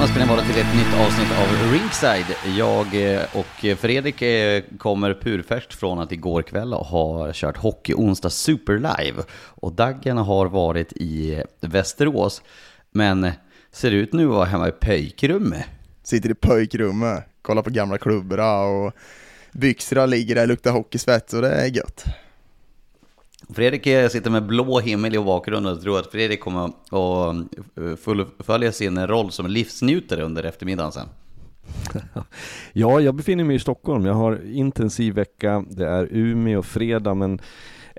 [0.00, 2.56] Välkomna ska ni vara till ett nytt avsnitt av Ringside.
[2.58, 8.30] Jag eh, och Fredrik eh, kommer purfärskt från att igår kväll ha kört Hockey Onsdag
[8.30, 9.22] Super Live.
[9.32, 12.42] Och Daggen har varit i Västerås,
[12.92, 13.30] men
[13.72, 15.64] ser ut nu att vara hemma i pöjkrummet.
[16.02, 18.92] Sitter i pöjkrummet, kollar på gamla klubborna och
[19.52, 22.04] byxorna ligger där, luktar hockeysvett och det är gött.
[23.54, 26.74] Fredrik sitter med blå himmel i bakgrunden och tror att Fredrik kommer att
[27.78, 31.08] eh, fullfölja sin roll som livsnjutare under eftermiddagen sen.
[32.72, 34.06] Ja, jag befinner mig i Stockholm.
[34.06, 35.64] Jag har intensiv vecka.
[35.70, 37.40] Det är Umeå fredag, men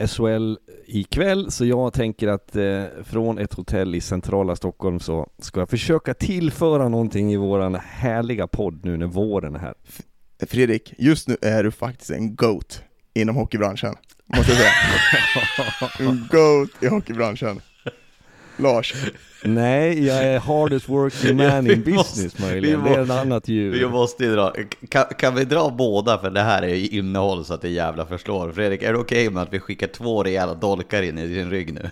[0.08, 5.60] SHL ikväll, så jag tänker att eh, från ett hotell i centrala Stockholm så ska
[5.60, 9.74] jag försöka tillföra någonting i våran härliga podd nu när våren är här.
[10.48, 12.84] Fredrik, just nu är du faktiskt en GOAT
[13.14, 13.96] inom hockeybranschen,
[14.36, 14.72] måste jag säga.
[16.10, 17.62] En GOAT i hockeybranschen.
[18.58, 18.94] Lars,
[19.44, 22.84] Nej, jag är hardest working man in Vi business möjligen.
[22.84, 23.90] vi Det är ett annat Vi djur.
[23.90, 24.54] måste ju dra,
[24.90, 28.06] kan, kan vi dra båda för det här är ju innehåll så att det jävla
[28.06, 28.52] förslår.
[28.52, 31.74] Fredrik, är det okej med att vi skickar två rejäla dolkar in i din rygg
[31.74, 31.90] nu?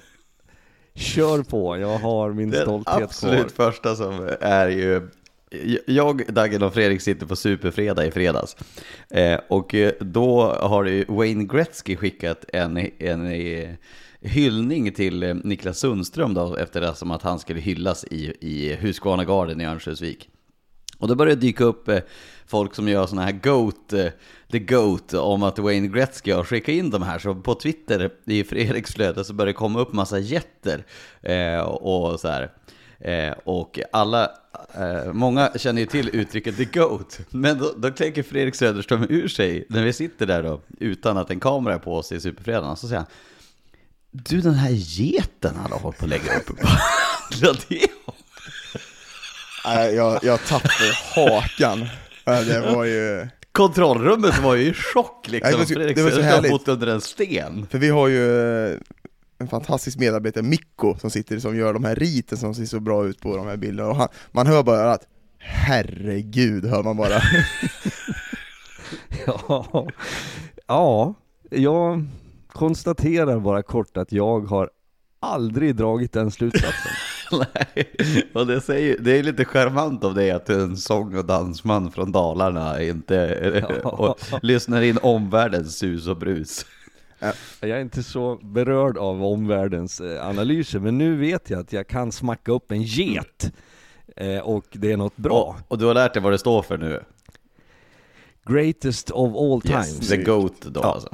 [0.95, 3.71] Kör på, jag har min Den stolthet absolut kvar.
[3.71, 5.09] första som är ju
[5.85, 8.55] jag, Daggen och Fredrik sitter på Superfredag i fredags.
[9.09, 13.69] Eh, och eh, då har ju Wayne Gretzky skickat en, en eh,
[14.21, 18.75] hyllning till eh, Niklas Sundström då, efter det som att han skulle hyllas i, i
[18.75, 20.29] Husqvarna-garden i Örnsköldsvik.
[20.97, 21.89] Och då börjar det dyka upp
[22.47, 23.89] folk som gör sådana här GOAT,
[24.51, 27.19] the GOAT, om att Wayne Gretzky har skickat in de här.
[27.19, 30.85] Så på Twitter, i Fredriks flöde, så börjar det komma upp massa jätter
[31.21, 32.51] eh, och så här.
[32.99, 34.31] Eh, och alla,
[34.73, 37.19] eh, många känner ju till uttrycket the GOAT.
[37.29, 41.29] Men då, då tänker Fredrik Söderström ur sig, när vi sitter där då, utan att
[41.31, 43.07] en kamera är på oss i Superfredagen, så säger han
[44.11, 46.49] Du den här geten han har hållit på att lägga upp,
[49.65, 51.85] nej, jag, jag tappade hakan.
[52.25, 55.51] Ja, Det var ju, Kontrollrummet var ju i chock liksom.
[55.51, 57.67] Nej, det var så- Fredrik det var så Söderström har bott under en sten.
[57.71, 58.77] för vi har ju eh,
[59.39, 63.05] en fantastisk medarbetare, Mikko, som sitter som gör de här riten som ser så bra
[63.07, 63.89] ut på de här bilderna.
[63.89, 65.07] Och han, man hör bara att
[65.37, 67.21] herregud, hör man bara.
[69.25, 69.87] Ja,
[70.67, 71.13] ja,
[71.49, 72.05] jag
[72.47, 74.69] konstaterar bara kort att jag har
[75.19, 76.91] aldrig dragit den slutsatsen.
[77.31, 77.89] Nej,
[78.33, 81.25] och det, säger, det är lite charmant av dig att du är en sång och
[81.25, 83.89] dansman från Dalarna inte Ja.
[83.89, 86.65] och lyssnar in omvärldens sus och brus.
[87.59, 91.87] Jag är inte så berörd av omvärldens eh, analyser, men nu vet jag att jag
[91.87, 93.51] kan smacka upp en get.
[94.15, 95.55] Eh, och det är något Och, bra.
[95.67, 97.03] och du har lärt dig vad det står för nu?
[98.45, 100.09] Greatest of all times.
[100.09, 100.93] The GOAT då Ja.
[100.93, 101.09] alltså.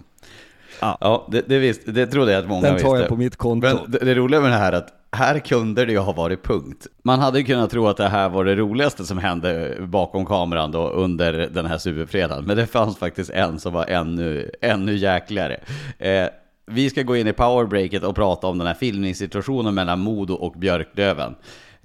[0.82, 0.98] Ja.
[1.02, 2.90] Ja, det, det, visst, det trodde jag att många Den visste.
[2.90, 3.68] tar jag på mitt konto.
[3.68, 6.44] Men det, det roliga med det här är att här kunde det ju ha varit
[6.44, 6.88] punkt.
[7.04, 10.72] Man hade ju kunnat tro att det här var det roligaste som hände bakom kameran
[10.72, 12.46] då under den här superfredagen.
[12.46, 15.60] Men det fanns faktiskt en som var ännu, ännu jäkligare.
[16.00, 16.28] Eh,
[16.68, 20.54] vi ska gå in i powerbreaket och prata om den här filmningssituationen mellan Modo och
[20.54, 21.36] Björklöven.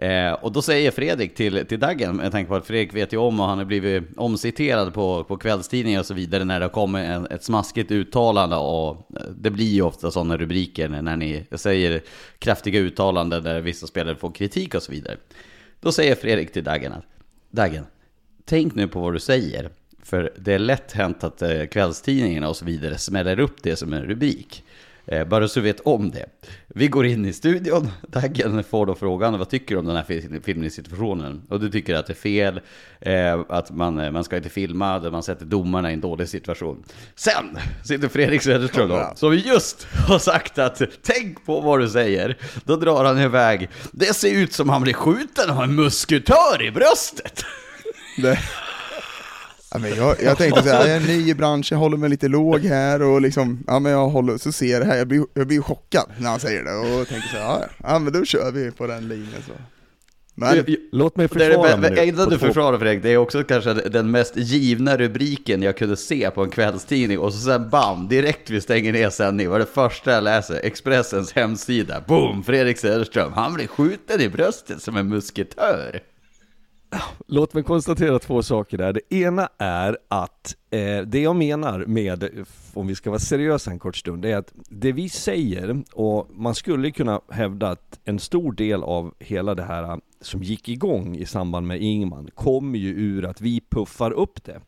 [0.01, 3.17] Eh, och då säger Fredrik till, till Daggen, jag tänker på att Fredrik vet ju
[3.17, 7.05] om och han har blivit omciterad på, på kvällstidningar och så vidare när det kommer
[7.05, 12.03] en, ett smaskigt uttalande och eh, det blir ju ofta sådana rubriker när ni säger
[12.39, 15.17] kraftiga uttalanden där vissa spelare får kritik och så vidare.
[15.81, 17.05] Då säger Fredrik till Daggen att
[17.51, 17.87] Daggen,
[18.45, 19.71] tänk nu på vad du säger.
[20.03, 23.93] För det är lätt hänt att eh, kvällstidningarna och så vidare smäller upp det som
[23.93, 24.65] en rubrik.
[25.11, 26.27] Eh, bara så du vet om det.
[26.69, 30.41] Vi går in i studion, Daggen får då frågan vad tycker du om den här
[30.41, 31.43] filmsituationen?
[31.49, 32.61] Och du tycker att det är fel,
[33.01, 36.29] eh, att man, eh, man ska inte filma, där man sätter domarna i en dålig
[36.29, 36.85] situation.
[37.15, 42.37] Sen sitter Fredrik Söderström då, som just har sagt att tänk på vad du säger.
[42.65, 46.71] Då drar han iväg, det ser ut som han blir skjuten av en musketör i
[46.71, 47.45] bröstet.
[48.17, 48.39] Det.
[49.73, 52.29] Ja, men jag, jag tänkte såhär, jag är ny i branschen, jag håller mig lite
[52.29, 55.25] låg här och liksom, ja men jag håller, så ser jag det här, jag blir,
[55.35, 58.53] jag blir chockad när han säger det och tänker såhär, ja, ja men då kör
[58.53, 59.53] vi på den linjen så.
[60.35, 62.05] Men, Låt mig försvara mig nu.
[62.05, 66.31] Innan du försvarar Fredrik, det är också kanske den mest givna rubriken jag kunde se
[66.31, 70.13] på en kvällstidning och så sen bam, direkt vi stänger ner sändning var det första
[70.13, 76.01] jag läser, Expressens hemsida, boom, Fredrik Söderström, han blir skjuten i bröstet som en musketör.
[77.27, 78.93] Låt mig konstatera två saker där.
[78.93, 83.79] Det ena är att eh, det jag menar med, om vi ska vara seriösa en
[83.79, 88.19] kort stund, det är att det vi säger, och man skulle kunna hävda att en
[88.19, 92.89] stor del av hela det här som gick igång i samband med Ingman kommer ju
[92.89, 94.61] ur att vi puffar upp det.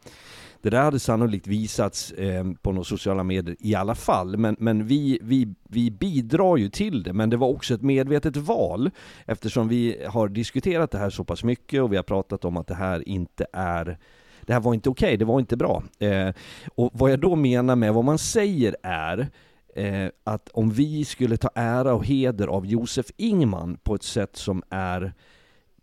[0.62, 4.87] Det där hade sannolikt visats eh, på några sociala medier i alla fall, men, men
[4.87, 7.12] vi, vi, vi bidrar ju till det.
[7.12, 8.91] Men det var också ett medvetet val,
[9.26, 12.67] eftersom vi har diskuterat det här så pass mycket och vi har pratat om att
[12.67, 13.99] det här inte är
[14.41, 15.82] det här var inte okej, okay, det var inte bra.
[15.99, 16.35] Eh,
[16.75, 19.29] och vad jag då menar med vad man säger är
[19.75, 24.37] eh, att om vi skulle ta ära och heder av Josef Ingman på ett sätt
[24.37, 25.12] som är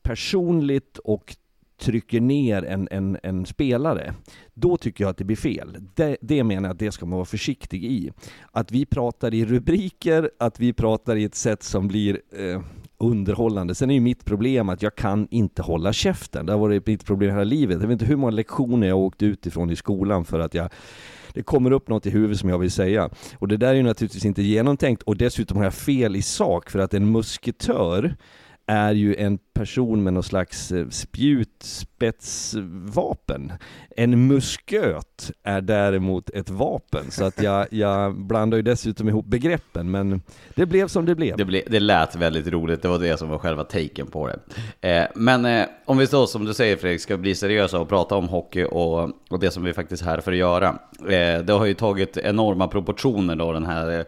[0.01, 1.35] personligt och
[1.79, 4.13] trycker ner en, en, en spelare,
[4.53, 5.77] då tycker jag att det blir fel.
[5.95, 8.11] Det, det menar jag att det ska man vara försiktig i.
[8.51, 12.61] Att vi pratar i rubriker, att vi pratar i ett sätt som blir eh,
[12.97, 13.75] underhållande.
[13.75, 16.45] Sen är ju mitt problem att jag kan inte hålla käften.
[16.45, 17.81] Det har varit mitt problem hela livet.
[17.81, 20.69] Jag vet inte hur många lektioner jag åkt åkt utifrån i skolan för att jag
[21.33, 23.09] det kommer upp något i huvudet som jag vill säga.
[23.39, 26.69] Och det där är ju naturligtvis inte genomtänkt och dessutom har jag fel i sak
[26.69, 28.15] för att en musketör
[28.69, 33.53] är ju en person med någon slags eh, spjutspetsvapen.
[33.97, 39.91] En musköt är däremot ett vapen, så att jag, jag blandar ju dessutom ihop begreppen,
[39.91, 40.21] men
[40.55, 41.37] det blev som det blev.
[41.37, 44.39] Det, ble, det lät väldigt roligt, det var det som var själva taken på det.
[44.89, 48.15] Eh, men eh, om vi då, som du säger Fredrik, ska bli seriösa och prata
[48.15, 50.79] om hockey och, och det som vi faktiskt är här för att göra.
[50.99, 54.05] Eh, det har ju tagit enorma proportioner då, den här eh,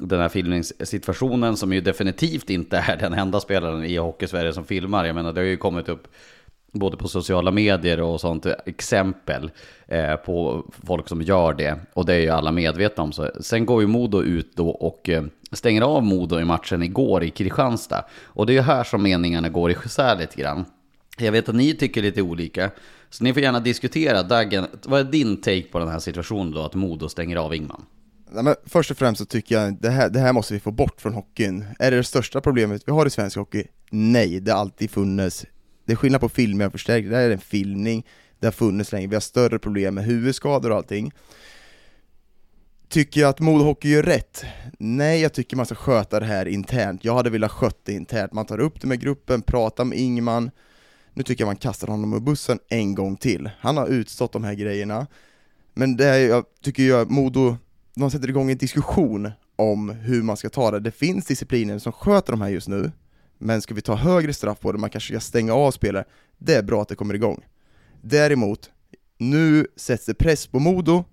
[0.00, 5.04] den här filmningssituationen som ju definitivt inte är den enda spelaren i Hockeysverige som filmar.
[5.04, 6.08] Jag menar det har ju kommit upp
[6.72, 9.50] både på sociala medier och sånt exempel
[9.86, 11.78] eh, på folk som gör det.
[11.92, 13.12] Och det är ju alla medvetna om.
[13.12, 13.30] Så.
[13.40, 17.30] Sen går ju Modo ut då och eh, stänger av Modo i matchen igår i
[17.30, 18.04] Kristianstad.
[18.24, 20.64] Och det är ju här som meningarna går isär lite grann.
[21.18, 22.70] Jag vet att ni tycker lite olika.
[23.10, 24.22] Så ni får gärna diskutera.
[24.22, 27.82] Daggen, vad är din take på den här situationen då, att Modo stänger av Ingman?
[28.36, 30.70] Nej, men först och främst så tycker jag det här, det här måste vi få
[30.70, 31.64] bort från hockeyn.
[31.78, 33.64] Är det det största problemet vi har i svensk hockey?
[33.90, 35.46] Nej, det har alltid funnits.
[35.84, 38.06] Det är skillnad på filmning och förstärkning, det här är en filmning,
[38.40, 41.12] det har funnits länge, vi har större problem med huvudskador och allting.
[42.88, 44.44] Tycker jag att Modohockey gör rätt?
[44.78, 47.04] Nej, jag tycker man ska sköta det här internt.
[47.04, 48.32] Jag hade velat sköta det internt.
[48.32, 50.50] Man tar upp det med gruppen, pratar med Ingman.
[51.14, 53.50] Nu tycker jag man kastar honom ur bussen en gång till.
[53.60, 55.06] Han har utstått de här grejerna.
[55.74, 57.56] Men det här, jag tycker jag, Modo
[58.00, 60.80] de sätter igång en diskussion om hur man ska ta det.
[60.80, 62.92] Det finns discipliner som sköter de här just nu,
[63.38, 66.04] men ska vi ta högre straff på det, man kanske ska stänga av spelare,
[66.38, 67.44] det är bra att det kommer igång.
[68.02, 68.70] Däremot,
[69.18, 71.04] nu sätts det press på Modo,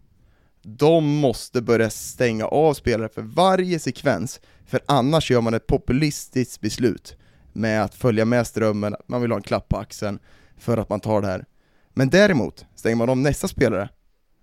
[0.62, 6.62] de måste börja stänga av spelare för varje sekvens, för annars gör man ett populistiskt
[6.62, 7.18] beslut
[7.54, 10.20] med att följa med strömmen, man vill ha en klapp på axeln
[10.58, 11.46] för att man tar det här.
[11.94, 13.90] Men däremot, stänger man om nästa spelare,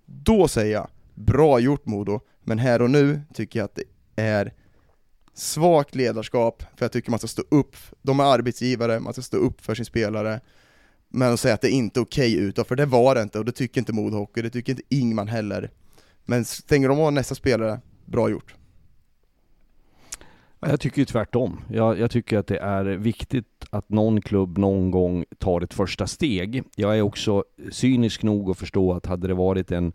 [0.06, 0.88] då säger jag
[1.20, 4.52] bra gjort Modo, men här och nu tycker jag att det är
[5.34, 9.36] svagt ledarskap, för jag tycker man ska stå upp, de är arbetsgivare, man ska stå
[9.36, 10.40] upp för sin spelare,
[11.08, 13.38] men att säga att det inte är okej okay utåt, för det var det inte,
[13.38, 15.70] och det tycker inte Modo Hockey, det tycker inte Ingman heller.
[16.24, 18.54] Men stänger de av nästa spelare, bra gjort.
[20.60, 21.60] Jag tycker ju tvärtom.
[21.68, 26.06] Jag, jag, tycker att det är viktigt att någon klubb någon gång tar ett första
[26.06, 26.62] steg.
[26.76, 29.92] Jag är också cynisk nog att förstå att hade det varit en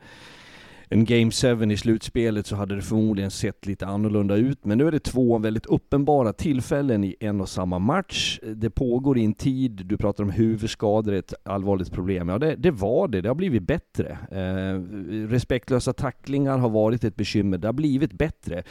[0.89, 4.65] en Game 7 i slutspelet så hade det förmodligen sett lite annorlunda ut.
[4.65, 8.39] Men nu är det två väldigt uppenbara tillfällen i en och samma match.
[8.55, 12.29] Det pågår i en tid, du pratar om huvudskador, ett allvarligt problem.
[12.29, 13.21] Ja, det, det var det.
[13.21, 14.17] Det har blivit bättre.
[14.31, 14.79] Eh,
[15.27, 17.57] respektlösa tacklingar har varit ett bekymmer.
[17.57, 18.63] Det har blivit bättre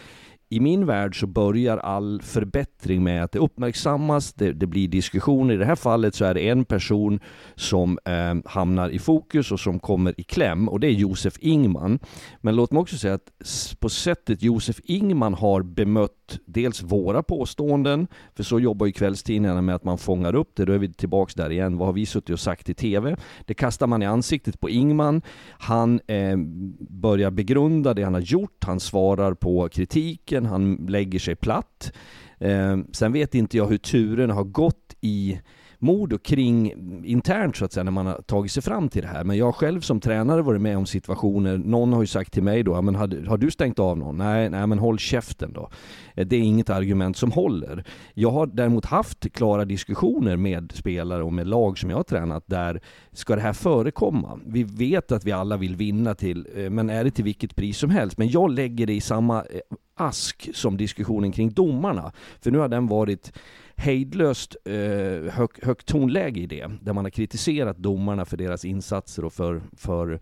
[0.54, 5.54] i min värld så börjar all förbättring med att det uppmärksammas, det, det blir diskussioner.
[5.54, 7.20] I det här fallet så är det en person
[7.54, 11.98] som eh, hamnar i fokus och som kommer i kläm och det är Josef Ingman.
[12.40, 13.32] Men låt mig också säga att
[13.80, 19.74] på sättet Josef Ingman har bemött dels våra påståenden, för så jobbar ju kvällstidningarna med
[19.74, 21.78] att man fångar upp det, då är vi tillbaks där igen.
[21.78, 23.16] Vad har vi suttit och sagt i TV?
[23.44, 25.22] Det kastar man i ansiktet på Ingman.
[25.58, 26.36] Han eh,
[26.88, 31.92] börjar begrunda det han har gjort, han svarar på kritiken, han lägger sig platt.
[32.38, 35.40] Eh, sen vet inte jag hur turerna har gått i
[35.78, 36.72] mord och kring
[37.04, 39.24] internt så att säga när man har tagit sig fram till det här.
[39.24, 42.62] Men jag själv som tränare varit med om situationer, någon har ju sagt till mig
[42.62, 44.16] då, men har, har du stängt av någon?
[44.16, 45.70] Nej, nej men håll käften då.
[46.14, 47.84] Eh, det är inget argument som håller.
[48.14, 52.44] Jag har däremot haft klara diskussioner med spelare och med lag som jag har tränat
[52.46, 52.80] där
[53.12, 54.40] ska det här förekomma?
[54.46, 57.78] Vi vet att vi alla vill vinna till, eh, men är det till vilket pris
[57.78, 58.18] som helst?
[58.18, 59.60] Men jag lägger det i samma eh,
[59.96, 62.12] ask som diskussionen kring domarna.
[62.40, 63.32] För nu har den varit
[63.76, 64.74] hejdlöst eh,
[65.32, 69.62] hög, högt tonläge i det, där man har kritiserat domarna för deras insatser och för,
[69.76, 70.20] för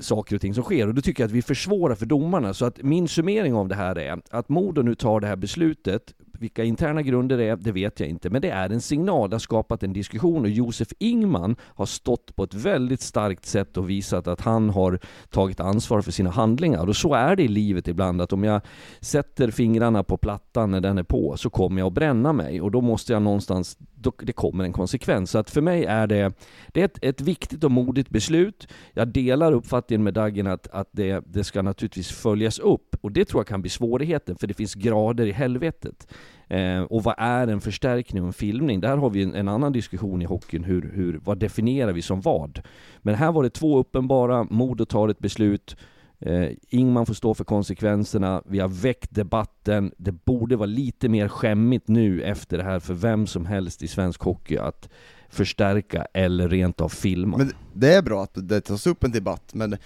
[0.00, 0.88] saker och ting som sker.
[0.88, 2.54] Och då tycker jag att vi försvårar för domarna.
[2.54, 6.14] Så att min summering av det här är att Modo nu tar det här beslutet
[6.38, 8.30] vilka interna grunder det är, det vet jag inte.
[8.30, 12.36] Men det är en signal, det har skapat en diskussion och Josef Ingman har stått
[12.36, 14.98] på ett väldigt starkt sätt och visat att han har
[15.30, 16.88] tagit ansvar för sina handlingar.
[16.88, 18.60] Och så är det i livet ibland, att om jag
[19.00, 22.70] sätter fingrarna på plattan när den är på så kommer jag att bränna mig och
[22.70, 23.78] då måste jag någonstans,
[24.22, 25.30] det kommer en konsekvens.
[25.30, 26.32] Så att för mig är det,
[26.68, 28.68] det är ett, ett viktigt och modigt beslut.
[28.92, 33.24] Jag delar uppfattningen med Dagen att, att det, det ska naturligtvis följas upp och det
[33.24, 36.08] tror jag kan bli svårigheten för det finns grader i helvetet.
[36.48, 38.80] Eh, och vad är en förstärkning och en filmning?
[38.80, 42.20] Där har vi en, en, annan diskussion i hockeyn, hur, hur, vad definierar vi som
[42.20, 42.62] vad?
[42.98, 45.76] Men här var det två uppenbara, Modo tar ett beslut,
[46.20, 51.28] eh, Ingman får stå för konsekvenserna, vi har väckt debatten, det borde vara lite mer
[51.28, 54.88] skämmigt nu efter det här för vem som helst i svensk hockey att
[55.28, 57.36] förstärka eller rent av filma.
[57.36, 59.76] Men det är bra att det tas upp en debatt, men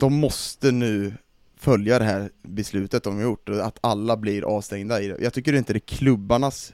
[0.00, 1.12] de måste nu
[1.64, 5.16] följa det här beslutet de har gjort, att alla blir avstängda i det.
[5.20, 6.72] Jag tycker inte det är klubbarnas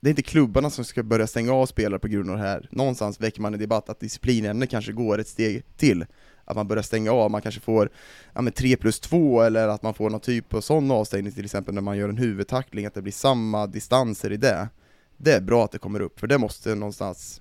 [0.00, 2.68] det är inte klubbarna som ska börja stänga av spelare på grund av det här.
[2.70, 6.06] Någonstans väcker man en debatt att disciplinämnet kanske går ett steg till.
[6.44, 7.90] Att man börjar stänga av, man kanske får
[8.32, 11.44] ja, men 3 plus 2 eller att man får någon typ av sån avstängning till
[11.44, 14.68] exempel när man gör en huvudtackling, att det blir samma distanser i det.
[15.16, 17.40] Det är bra att det kommer upp, för det måste någonstans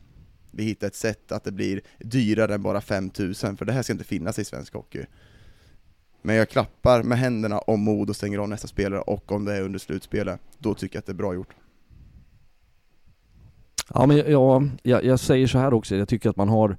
[0.52, 3.94] vi hitta ett sätt att det blir dyrare än bara 5000, för det här ska
[3.94, 5.06] inte finnas i svensk hockey.
[6.22, 9.62] Men jag klappar med händerna om Modo stänger av nästa spelare och om det är
[9.62, 11.56] under slutspelet, då tycker jag att det är bra gjort.
[13.94, 16.78] Ja, men jag, jag, jag säger så här också, jag tycker att man har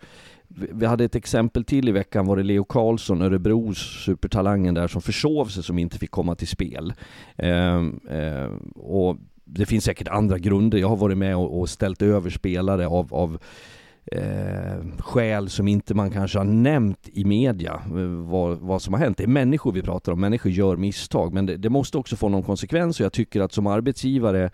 [0.54, 5.02] vi hade ett exempel till i veckan var det Leo Karlsson, Örebros supertalangen där som
[5.02, 6.92] försov sig som inte fick komma till spel.
[7.36, 10.78] Ehm, ehm, och det finns säkert andra grunder.
[10.78, 13.38] Jag har varit med och, och ställt över spelare av, av
[14.10, 19.00] eh, skäl som inte man kanske har nämnt i media eh, vad, vad som har
[19.00, 19.16] hänt.
[19.16, 22.28] Det är människor vi pratar om, människor gör misstag men det, det måste också få
[22.28, 24.50] någon konsekvens och jag tycker att som arbetsgivare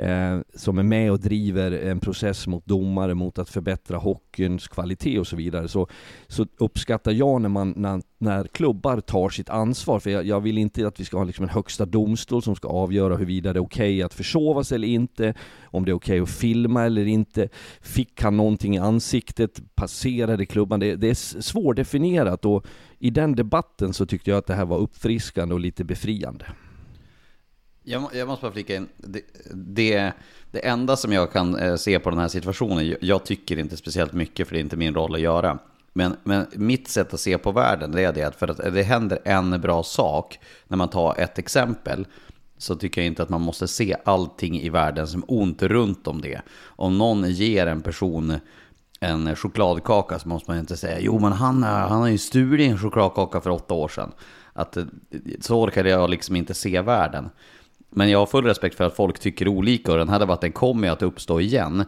[0.00, 5.18] eh, som är med och driver en process mot domare, mot att förbättra hockeyns kvalitet
[5.18, 5.88] och så vidare, så,
[6.28, 10.00] så uppskattar jag när, man, när, när klubbar tar sitt ansvar.
[10.00, 12.68] För jag, jag vill inte att vi ska ha liksom en högsta domstol som ska
[12.68, 16.22] avgöra huruvida det är okej okay att försova sig eller inte, om det är okej
[16.22, 17.48] okay att filma eller inte.
[17.80, 19.60] Fick han någonting i ansiktet?
[19.74, 20.80] Passerade klubban?
[20.80, 22.66] Det, det är svårdefinierat och
[22.98, 26.46] i den debatten så tyckte jag att det här var uppfriskande och lite befriande.
[27.82, 28.88] Jag, jag måste bara flika in.
[28.96, 29.20] Det,
[29.54, 30.12] det,
[30.50, 34.12] det, enda som jag kan eh, se på den här situationen, jag tycker inte speciellt
[34.12, 35.58] mycket för det är inte min roll att göra.
[35.92, 38.82] Men, men mitt sätt att se på världen det är det att för att det
[38.82, 42.06] händer en bra sak när man tar ett exempel
[42.58, 46.20] så tycker jag inte att man måste se allting i världen som ont runt om
[46.20, 46.40] det.
[46.62, 48.34] Om någon ger en person
[49.00, 52.78] en chokladkaka så måste man inte säga jo men han, han har ju stulit en
[52.78, 54.12] chokladkaka för åtta år sedan.
[54.52, 54.84] Att, eh,
[55.40, 57.30] så orkar jag liksom inte se världen.
[57.90, 60.86] Men jag har full respekt för att folk tycker olika och den här debatten kommer
[60.86, 61.84] ju att uppstå igen.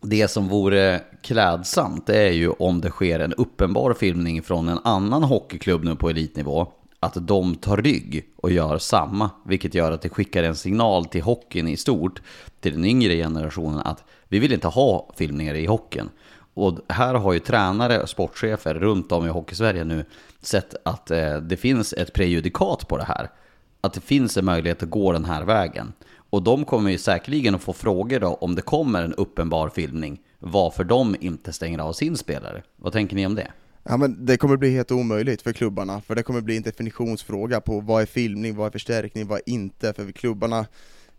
[0.00, 5.22] Det som vore klädsamt är ju om det sker en uppenbar filmning från en annan
[5.22, 6.66] hockeyklubb nu på elitnivå
[7.00, 11.22] att de tar rygg och gör samma, vilket gör att det skickar en signal till
[11.22, 12.22] hockeyn i stort,
[12.60, 16.08] till den yngre generationen, att vi vill inte ha filmningar i hockeyn.
[16.54, 20.04] Och här har ju tränare och sportchefer runt om i Hockeysverige nu
[20.40, 23.30] sett att eh, det finns ett prejudikat på det här.
[23.84, 25.92] Att det finns en möjlighet att gå den här vägen.
[26.30, 30.20] Och de kommer ju säkerligen att få frågor då om det kommer en uppenbar filmning,
[30.38, 32.62] varför de inte stänger av sin spelare.
[32.76, 33.50] Vad tänker ni om det?
[33.84, 37.60] Ja men det kommer bli helt omöjligt för klubbarna, för det kommer bli en definitionsfråga
[37.60, 40.66] på vad är filmning, vad är förstärkning, vad är inte, för klubbarna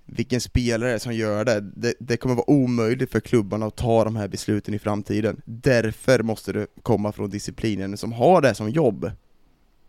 [0.05, 1.62] vilken spelare som gör det.
[1.62, 1.93] det.
[2.00, 2.17] det.
[2.17, 5.41] kommer vara omöjligt för klubbarna att ta de här besluten i framtiden.
[5.46, 9.12] Därför måste det komma från disciplinen som har det som jobb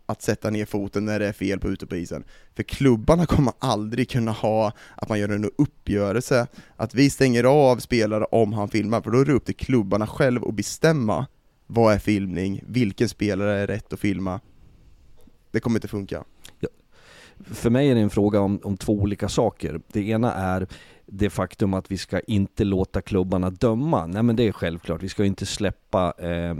[0.05, 2.23] att sätta ner foten när det är fel på ute på isen.
[2.55, 7.77] För klubbarna kommer aldrig kunna ha att man gör en uppgörelse, att vi stänger av
[7.77, 11.25] spelare om han filmar, för då är det upp till klubbarna själv att bestämma
[11.67, 14.39] vad är filmning, vilken spelare är rätt att filma.
[15.51, 16.23] Det kommer inte funka.
[16.59, 16.69] Ja.
[17.39, 19.81] För mig är det en fråga om, om två olika saker.
[19.87, 20.67] Det ena är
[21.07, 24.05] det faktum att vi ska inte låta klubbarna döma.
[24.05, 26.55] Nej men det är självklart, vi ska inte släppa eh,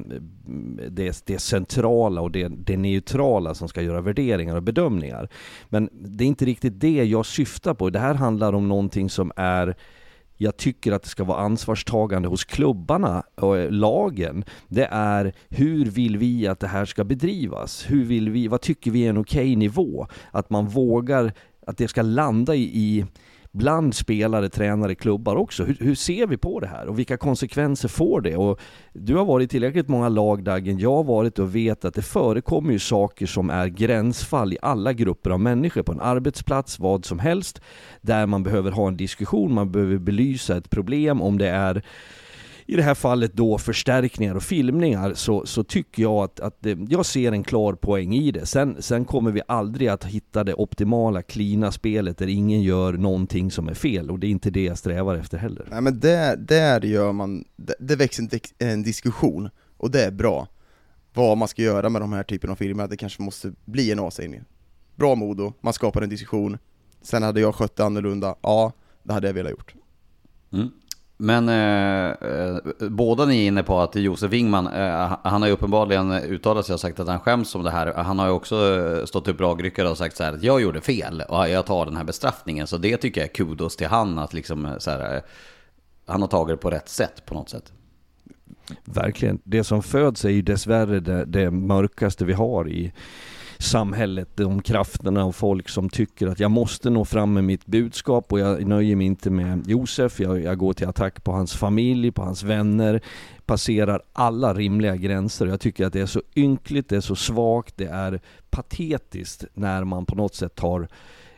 [0.89, 5.29] det, det, centrala och det, det, neutrala som ska göra värderingar och bedömningar.
[5.69, 7.89] Men det är inte riktigt det jag syftar på.
[7.89, 9.75] Det här handlar om någonting som är
[10.37, 15.85] jag tycker att det ska vara ansvarstagande hos klubbarna och eh, lagen, det är hur
[15.85, 17.85] vill vi att det här ska bedrivas?
[17.89, 20.07] Hur vill vi, vad tycker vi är en okej okay nivå?
[20.31, 21.33] Att man vågar,
[21.67, 23.05] att det ska landa i, i
[23.55, 25.63] bland spelare, tränare, klubbar också.
[25.63, 28.35] Hur, hur, ser vi på det här och vilka konsekvenser får det?
[28.35, 28.59] Och
[28.93, 32.01] du har varit i tillräckligt många lag Dagen, jag har varit och vet att det
[32.01, 37.05] förekommer ju saker som är gränsfall i alla grupper av människor, på en arbetsplats, vad
[37.05, 37.61] som helst,
[38.01, 41.83] där man behöver ha en diskussion, man behöver belysa ett problem, om det är
[42.65, 46.77] i det här fallet då förstärkningar och filmningar så, så tycker jag att, att det,
[46.89, 48.45] jag ser en klar poäng i det.
[48.45, 53.51] Sen, sen kommer vi aldrig att hitta det optimala, klina spelet där ingen gör någonting
[53.51, 55.67] som är fel och det är inte det jag strävar efter heller.
[55.71, 58.29] Nej men där, där gör man, det, det växer en,
[58.69, 60.47] en diskussion och det är bra.
[61.13, 63.99] Vad man ska göra med de här typen av filmer, det kanske måste bli en
[63.99, 64.41] avsägning.
[64.95, 66.57] Bra Modo, man skapar en diskussion.
[67.01, 68.71] Sen hade jag skött det annorlunda, ja,
[69.03, 69.73] det hade jag velat gjort.
[70.53, 70.71] Mm.
[71.17, 72.57] Men eh, eh,
[72.89, 76.73] båda ni är inne på att Josef Wingman, eh, han har ju uppenbarligen uttalat sig
[76.73, 77.93] och sagt att han skäms om det här.
[77.93, 80.81] Han har ju också eh, stått upp ragryckare och sagt så här att jag gjorde
[80.81, 82.67] fel och jag tar den här bestraffningen.
[82.67, 85.21] Så det tycker jag är kudos till han att liksom så här, eh,
[86.05, 87.73] han har tagit det på rätt sätt på något sätt.
[88.85, 89.39] Verkligen.
[89.43, 92.93] Det som föds är ju dessvärre det, det mörkaste vi har i
[93.57, 98.31] samhället, de krafterna och folk som tycker att jag måste nå fram med mitt budskap
[98.31, 102.11] och jag nöjer mig inte med Josef, jag, jag går till attack på hans familj,
[102.11, 103.01] på hans vänner,
[103.45, 105.47] passerar alla rimliga gränser.
[105.47, 109.83] Jag tycker att det är så ynkligt, det är så svagt, det är patetiskt när
[109.83, 110.87] man på något sätt tar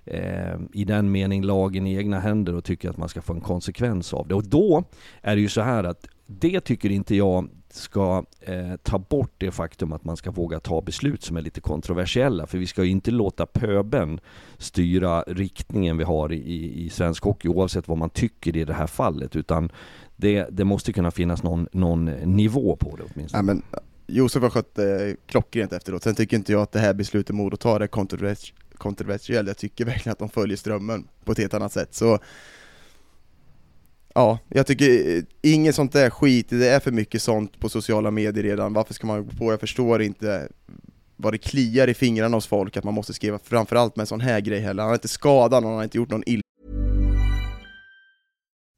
[0.06, 3.42] eh, i den mening lagen i egna händer och tycker att man ska få en
[3.42, 4.36] konsekvens av det.
[4.36, 4.84] Och då
[5.22, 9.52] är det ju så här att det tycker inte jag ska eh, ta bort det
[9.52, 12.48] faktum att man ska våga ta beslut som är lite kontroversiella.
[12.48, 14.20] För vi ska ju inte låta pöben
[14.58, 18.88] styra riktningen vi har i, i svensk hockey oavsett vad man tycker i det här
[18.88, 19.36] fallet.
[19.36, 19.72] Utan
[20.16, 23.40] det, det måste kunna finnas någon, någon nivå på det åtminstone.
[23.40, 23.62] Ja, men
[24.08, 24.86] Josef har skött eh,
[25.26, 26.04] klockrent efteråt.
[26.04, 29.48] Sen tycker inte jag att det här beslutet Modo tar är kontrovers kontroversiellt.
[29.48, 31.94] Jag tycker verkligen att de följer strömmen på ett helt annat sätt.
[31.94, 32.20] Så
[34.18, 38.12] ja, jag tycker eh, inget sånt där skit, det är för mycket sånt på sociala
[38.12, 39.52] medier redan, varför ska man gå på?
[39.52, 40.48] Jag förstår inte
[41.16, 44.22] vad det kliar i fingrarna hos folk att man måste skriva, framförallt med en sån
[44.22, 44.84] här grej heller.
[44.84, 46.42] Han har inte skadat någon, han har inte gjort någon illa.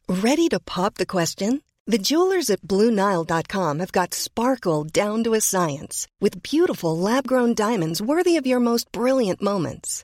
[0.08, 1.62] Ready to pop the question?
[1.92, 8.02] The jewelers at BlueNile.com have got sparkle down to a science with beautiful lab-grown diamonds
[8.02, 10.04] worthy of your most brilliant moments.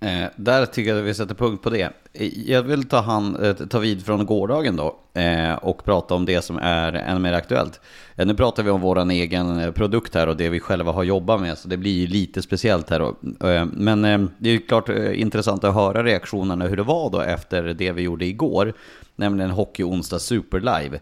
[0.00, 1.92] Eh, där tycker jag att vi sätter punkt på det.
[2.12, 6.24] Eh, jag vill ta, hand, eh, ta vid från gårdagen då eh, och prata om
[6.24, 7.80] det som är ännu mer aktuellt.
[8.16, 11.02] Eh, nu pratar vi om vår egen eh, produkt här och det vi själva har
[11.02, 13.16] jobbat med, så det blir ju lite speciellt här då.
[13.48, 17.20] Eh, men eh, det är ju klart intressant att höra reaktionerna hur det var då
[17.20, 18.72] efter det vi gjorde igår,
[19.16, 21.00] nämligen Hockey Onsdag Super Live.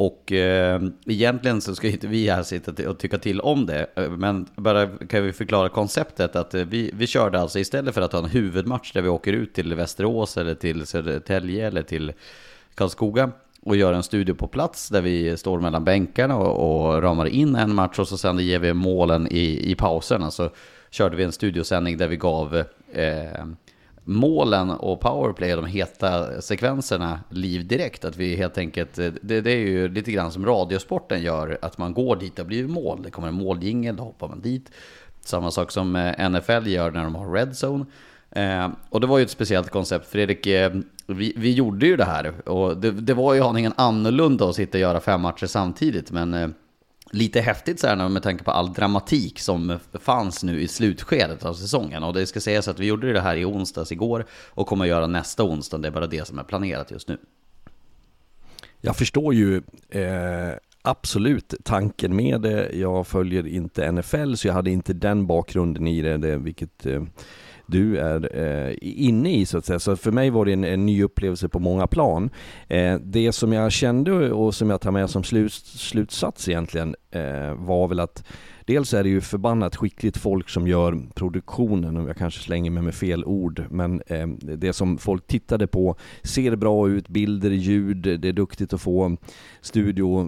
[0.00, 4.10] Och eh, egentligen så ska inte vi här sitta och tycka till om det, eh,
[4.10, 8.12] men bara kan vi förklara konceptet att eh, vi, vi körde alltså istället för att
[8.12, 12.12] ha en huvudmatch där vi åker ut till Västerås eller till Södertälje eller till
[12.74, 13.30] Karlskoga
[13.62, 17.56] och gör en studio på plats där vi står mellan bänkarna och, och ramar in
[17.56, 20.22] en match och så sen ger vi målen i, i pausen.
[20.22, 20.50] Alltså
[20.90, 22.56] körde vi en studiosändning där vi gav
[22.92, 23.44] eh,
[24.08, 28.04] målen och powerplay, de heta sekvenserna, liv direkt.
[28.04, 31.78] Att vi helt enkelt, eh, det, det, är ju lite grann som radiosporten gör, att
[31.78, 33.02] man går dit och blir mål.
[33.02, 34.70] Det kommer en måljingel, då hoppar man dit.
[35.20, 37.84] Samma sak som eh, NFL gör när de har Red Zone.
[38.30, 40.06] Eh, och det var ju ett speciellt koncept.
[40.06, 40.72] Fredrik, eh,
[41.06, 42.48] vi, vi gjorde ju det här.
[42.48, 46.10] Och det, det var ju aningen annorlunda att sitta och göra fem matcher samtidigt.
[46.10, 46.48] Men eh,
[47.10, 51.54] lite häftigt så här med tanke på all dramatik som fanns nu i slutskedet av
[51.54, 52.02] säsongen.
[52.02, 54.88] Och det ska sägas att vi gjorde det här i onsdags igår och kommer att
[54.88, 55.78] göra nästa onsdag.
[55.78, 57.18] Det är bara det som är planerat just nu.
[58.80, 59.56] Jag förstår ju
[59.88, 62.70] eh, absolut tanken med det.
[62.72, 67.02] Jag följer inte NFL så jag hade inte den bakgrunden i det, det vilket eh,
[67.68, 69.78] du är eh, inne i så att säga.
[69.78, 72.30] Så för mig var det en, en ny upplevelse på många plan.
[72.68, 77.54] Eh, det som jag kände och som jag tar med som slut, slutsats egentligen eh,
[77.54, 78.24] var väl att
[78.68, 82.82] Dels är det ju förbannat skickligt folk som gör produktionen, och jag kanske slänger mig
[82.82, 87.96] med fel ord, men eh, det som folk tittade på ser bra ut, bilder, ljud,
[87.96, 89.16] det är duktigt att få
[89.60, 90.26] studio,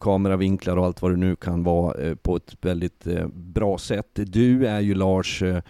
[0.00, 4.10] kameravinklar och allt vad det nu kan vara eh, på ett väldigt eh, bra sätt.
[4.14, 5.62] Du är ju Lars eh,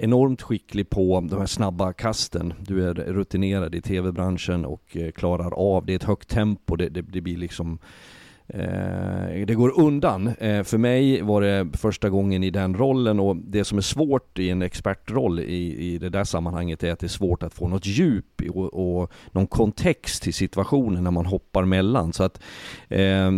[0.00, 2.54] enormt skicklig på de här snabba kasten.
[2.60, 6.88] Du är rutinerad i tv-branschen och eh, klarar av, det är ett högt tempo, det,
[6.88, 7.78] det, det blir liksom
[8.46, 10.28] eh, det går undan.
[10.28, 14.38] Eh, för mig var det första gången i den rollen och det som är svårt
[14.38, 17.68] i en expertroll i, i det där sammanhanget är att det är svårt att få
[17.68, 22.12] något djup och, och någon kontext till situationen när man hoppar mellan.
[22.12, 22.40] Så att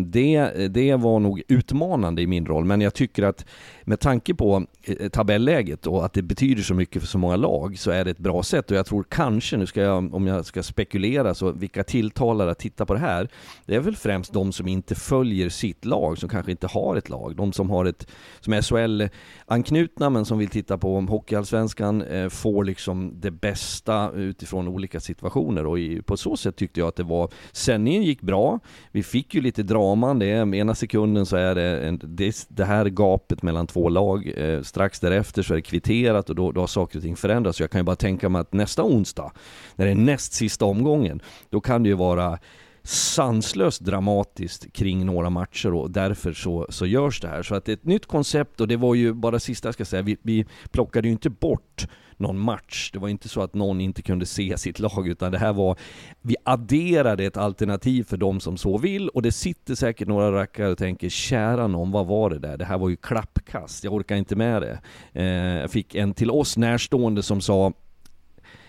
[0.04, 3.44] det, det var nog utmanande i min roll, men jag tycker att
[3.90, 7.78] med tanke på eh, tabelläget och att det betyder så mycket för så många lag
[7.78, 10.46] så är det ett bra sätt och jag tror kanske, nu ska jag, om jag
[10.46, 13.28] ska spekulera, så vilka tilltalar att titta på det här,
[13.66, 17.08] det är väl främst de som inte följer sitt lag, som kanske inte har ett
[17.08, 17.36] lag.
[17.36, 18.06] De som har ett,
[18.40, 24.68] som är SHL-anknutna men som vill titta på Hockeyallsvenskan, eh, får liksom det bästa utifrån
[24.68, 25.66] olika situationer.
[25.66, 28.60] Och på så sätt tyckte jag att det var, sändningen gick bra,
[28.92, 32.64] vi fick ju lite draman, det är, ena sekunden så är det, en, det, det
[32.64, 36.60] här gapet mellan två lag, eh, strax därefter så är det kvitterat och då, då
[36.60, 37.56] har saker och ting förändrats.
[37.56, 39.32] Så jag kan ju bara tänka mig att nästa onsdag,
[39.76, 42.38] när det är näst sista omgången, då kan det ju vara
[42.82, 47.42] sanslöst dramatiskt kring några matcher och därför så, så görs det här.
[47.42, 49.84] Så att det är ett nytt koncept och det var ju bara sista jag ska
[49.84, 51.86] säga, vi, vi plockade ju inte bort
[52.20, 52.90] någon match.
[52.92, 55.76] Det var inte så att någon inte kunde se sitt lag, utan det här var,
[56.22, 60.68] vi adderade ett alternativ för de som så vill och det sitter säkert några rackare
[60.68, 62.56] och tänker, kära någon, vad var det där?
[62.56, 64.80] Det här var ju klappkast, jag orkar inte med det.
[65.12, 65.24] Eh,
[65.60, 67.72] jag fick en till oss närstående som sa,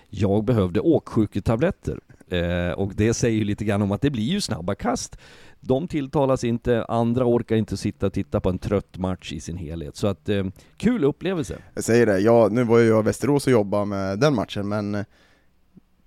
[0.10, 2.00] jag behövde åksjuketabletter.
[2.32, 5.18] Eh, och det säger ju lite grann om att det blir ju snabba kast.
[5.60, 9.58] De tilltalas inte, andra orkar inte sitta och titta på en trött match i sin
[9.58, 9.96] helhet.
[9.96, 10.46] Så att, eh,
[10.78, 11.58] kul upplevelse!
[11.74, 15.06] Jag säger det, ja, nu var jag i Västerås och jobbade med den matchen, men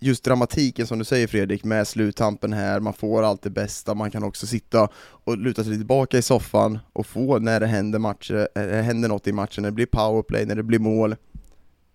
[0.04, 4.10] just dramatiken som du säger Fredrik, med sluttampen här, man får allt det bästa, man
[4.10, 4.88] kan också sitta
[5.24, 9.26] och luta sig tillbaka i soffan och få när det händer, matcher, eh, händer något
[9.26, 11.16] i matchen, när det blir powerplay, när det blir mål,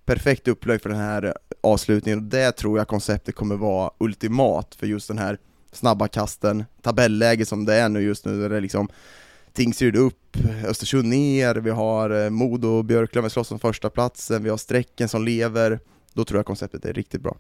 [0.10, 4.88] perfekt upplägg för den här avslutningen och det tror jag konceptet kommer vara ultimat för
[4.88, 5.38] just den här
[5.72, 8.88] snabba kasten, tabelläge som det är nu just nu, där det liksom
[9.54, 14.50] Tingsryd upp, Östersund ner, vi har eh, Modo och Björklöven slåss om första platsen, vi
[14.50, 15.80] har strecken som lever,
[16.14, 17.38] då tror jag konceptet är riktigt bra.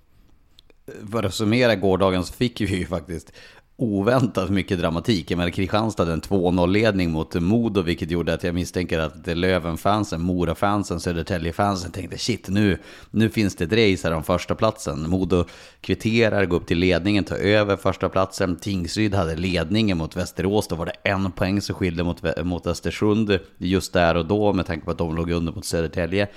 [1.12, 3.32] För att summera gårdagen så fick vi ju faktiskt
[3.80, 5.32] oväntat mycket dramatik.
[5.32, 10.22] Jag menar, Kristianstad hade en 2-0-ledning mot Modo, vilket gjorde att jag misstänker att Löven-fansen,
[10.22, 12.78] Mora-fansen, Södertälje-fansen tänkte shit, nu,
[13.12, 15.10] nu finns det ett race här om första platsen.
[15.10, 15.46] Modo
[15.82, 18.56] kvitterar, går upp till ledningen, tar över första platsen.
[18.56, 23.40] Tingsryd hade ledningen mot Västerås, då var det en poäng som skilde mot, mot Östersund
[23.58, 26.28] just där och då, med tanke på att de låg under mot Södertälje.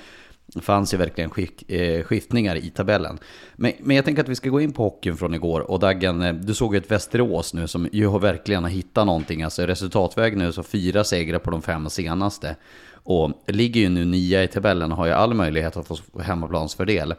[0.55, 3.19] Det fanns ju verkligen skick, eh, skiftningar i tabellen.
[3.57, 5.61] Men, men jag tänker att vi ska gå in på hockeyn från igår.
[5.61, 9.07] Och Daggen, eh, du såg ju ett Västerås nu som ju har verkligen har hittat
[9.07, 9.43] någonting.
[9.43, 12.57] Alltså resultatväg nu så fyra segrar på de fem senaste.
[12.93, 17.15] Och ligger ju nu nia i tabellen och har ju all möjlighet att få hemmaplansfördel.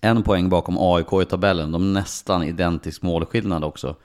[0.00, 3.96] En poäng bakom AIK i tabellen, de nästan identisk målskillnad också.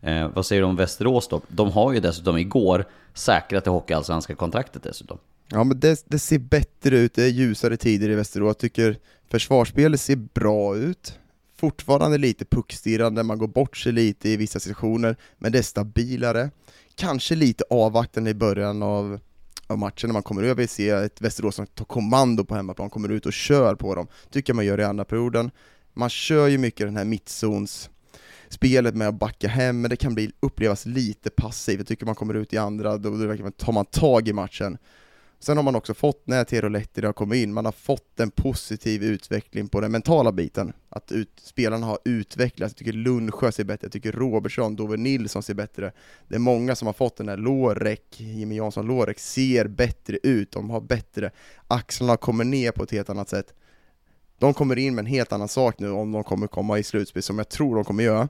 [0.00, 1.40] Eh, vad säger du om Västerås då?
[1.48, 5.18] De har ju dessutom igår säkrat det hockeyallsvenska kontraktet dessutom.
[5.48, 8.48] Ja men det, det, ser bättre ut, det är ljusare tider i Västerås.
[8.48, 8.98] Jag tycker
[9.30, 11.18] försvarsspelet ser bra ut.
[11.56, 16.50] Fortfarande lite puckstirrande, man går bort sig lite i vissa situationer, men det är stabilare.
[16.94, 19.20] Kanske lite avvaktande i början av,
[19.66, 23.08] av matchen när man kommer över, se ett Västerås som tar kommando på hemmaplan, kommer
[23.08, 24.06] ut och kör på dem.
[24.30, 25.50] Tycker jag man gör i andra perioden.
[25.92, 27.90] Man kör ju mycket den här mittzons
[28.48, 31.78] spelet med att backa hem, men det kan bli, upplevas lite passivt.
[31.78, 34.78] Jag tycker man kommer ut i andra, då, då tar man tag i matchen.
[35.44, 39.02] Sen har man också fått, när Teroletti har kommit in, man har fått en positiv
[39.02, 40.72] utveckling på den mentala biten.
[40.88, 45.42] Att ut, spelarna har utvecklats, jag tycker Lundsjö ser bättre, jag tycker Robertsson, Dove Nilsson
[45.42, 45.92] ser bättre.
[46.28, 50.52] Det är många som har fått den här Lorek, Jimmy Jansson Lorek, ser bättre ut,
[50.52, 51.30] de har bättre,
[51.68, 53.54] axlarna kommer ner på ett helt annat sätt.
[54.38, 57.22] De kommer in med en helt annan sak nu om de kommer komma i slutspel,
[57.22, 58.28] som jag tror de kommer göra.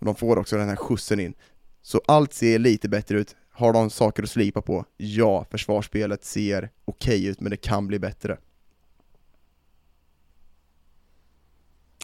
[0.00, 1.34] de får också den här skjutsen in.
[1.82, 4.84] Så allt ser lite bättre ut, har de saker att slipa på?
[4.96, 8.38] Ja, försvarsspelet ser okej okay ut, men det kan bli bättre.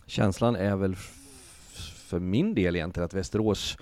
[0.06, 0.96] Känslan är väl
[2.06, 3.76] för min del egentligen att Västerås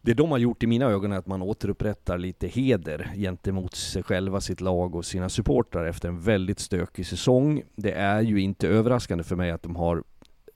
[0.00, 4.02] det de har gjort i mina ögon är att man återupprättar lite heder gentemot sig
[4.02, 7.62] själva, sitt lag och sina supportrar efter en väldigt stökig säsong.
[7.76, 10.04] Det är ju inte överraskande för mig att de har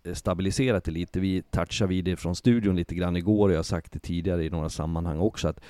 [0.05, 1.21] eh, stabiliserat det lite.
[1.21, 4.45] Vi touchade vid det från studion lite grann igår och jag har sagt det tidigare
[4.45, 5.61] i några sammanhang också att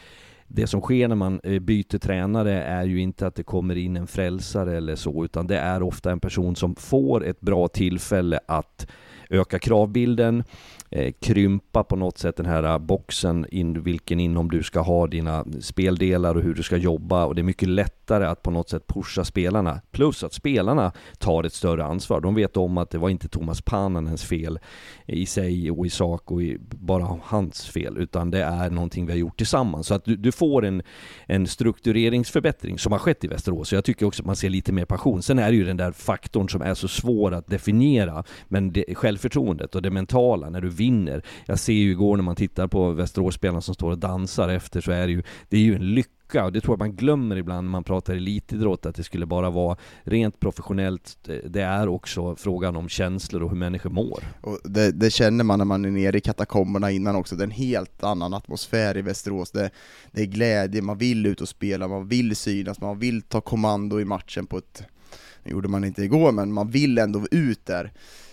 [0.49, 3.97] det som sker när man eh, byter tränare är ju inte att det kommer in
[3.97, 8.41] en frälsare eller så, utan det är ofta en person som får ett bra tillfälle
[8.49, 8.87] att
[9.31, 10.45] öka kravbilden,
[10.91, 15.07] eh, krympa på något sätt den här eh, boxen, in, vilken inom du ska ha
[15.07, 18.71] dina speldelar och hur du ska jobba och det är mycket lättare att på något
[18.71, 19.81] sätt pusha spelarna.
[19.91, 22.21] Plus att spelarna tar ett större ansvar.
[22.21, 24.59] De vet om att det var inte Thomas Pananens fel
[25.07, 29.13] i sig och i sak och i bara hans fel, utan det är någonting vi
[29.13, 29.87] har gjort tillsammans.
[29.87, 30.83] Så att du, du får en,
[31.27, 33.69] en struktureringsförbättring som har skett i Västerås.
[33.69, 35.23] Så jag tycker också att man ser lite mer passion.
[35.23, 38.85] Sen är det ju den där faktorn som är så svår att definiera, men det,
[38.95, 41.23] självförtroendet och det mentala när du vinner.
[41.47, 44.93] Jag ser ju igår när man tittar på Västeråsspelarna som står och dansar efter så
[44.93, 47.65] är det ju, det är ju en lycka och det tror jag man glömmer ibland
[47.65, 51.29] när man pratar elitidrott att det skulle bara vara rent professionellt.
[51.45, 54.25] Det är också frågan om känslor och hur människor mår.
[54.41, 57.47] Och det, det känner man när man är nere i katakomberna innan också, det är
[57.47, 59.51] en helt annan atmosfär i Västerås.
[59.51, 59.71] Det,
[60.13, 64.01] det är glädje, man vill ut och spela, man vill synas, man vill ta kommando
[64.01, 64.83] i matchen på ett
[65.49, 67.93] det gjorde man inte igår, men man vill ändå ut där.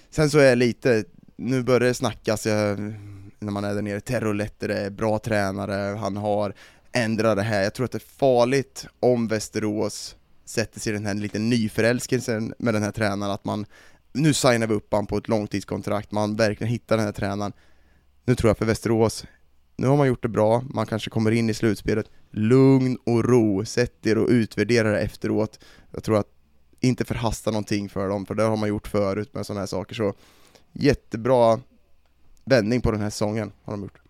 [0.09, 1.03] Sen så är jag lite
[1.35, 2.79] nu börjar det snackas, jag,
[3.39, 6.53] när man är där nere, Terroletter är bra tränare, han har
[6.91, 7.63] ändrat det här.
[7.63, 12.53] Jag tror att det är farligt om Västerås sätter sig i den här lite nyförälskelsen
[12.59, 13.65] med den här tränaren, att man
[14.13, 17.53] nu signar vi upp honom på ett långtidskontrakt, man verkligen hittar den här tränaren.
[18.25, 19.25] Nu tror jag för Västerås,
[19.75, 23.65] nu har man gjort det bra, man kanske kommer in i slutspelet, lugn och ro,
[23.65, 25.59] sätt er och utvärdera det efteråt.
[25.91, 26.27] Jag tror att
[26.79, 29.95] inte förhasta någonting för dem, för det har man gjort förut med sådana här saker.
[29.95, 30.13] Så
[30.75, 31.59] jättebra
[32.45, 34.01] vändning på den här säsongen har de gjort.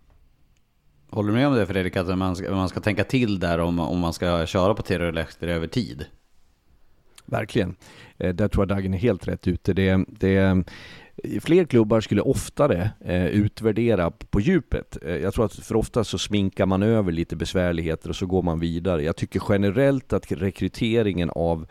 [1.10, 3.80] Håller du med om det Fredrik, att man ska, man ska tänka till där om,
[3.80, 6.06] om man ska köra på Terror över tid?
[7.26, 7.76] Verkligen.
[8.18, 9.74] Eh, där tror jag Dagen är helt rätt ute.
[9.74, 10.64] Det, det,
[11.42, 14.98] fler klubbar skulle oftare eh, utvärdera på djupet.
[15.02, 18.42] Eh, jag tror att för ofta så sminkar man över lite besvärligheter och så går
[18.42, 19.04] man vidare.
[19.04, 21.68] Jag tycker generellt att rekryteringen av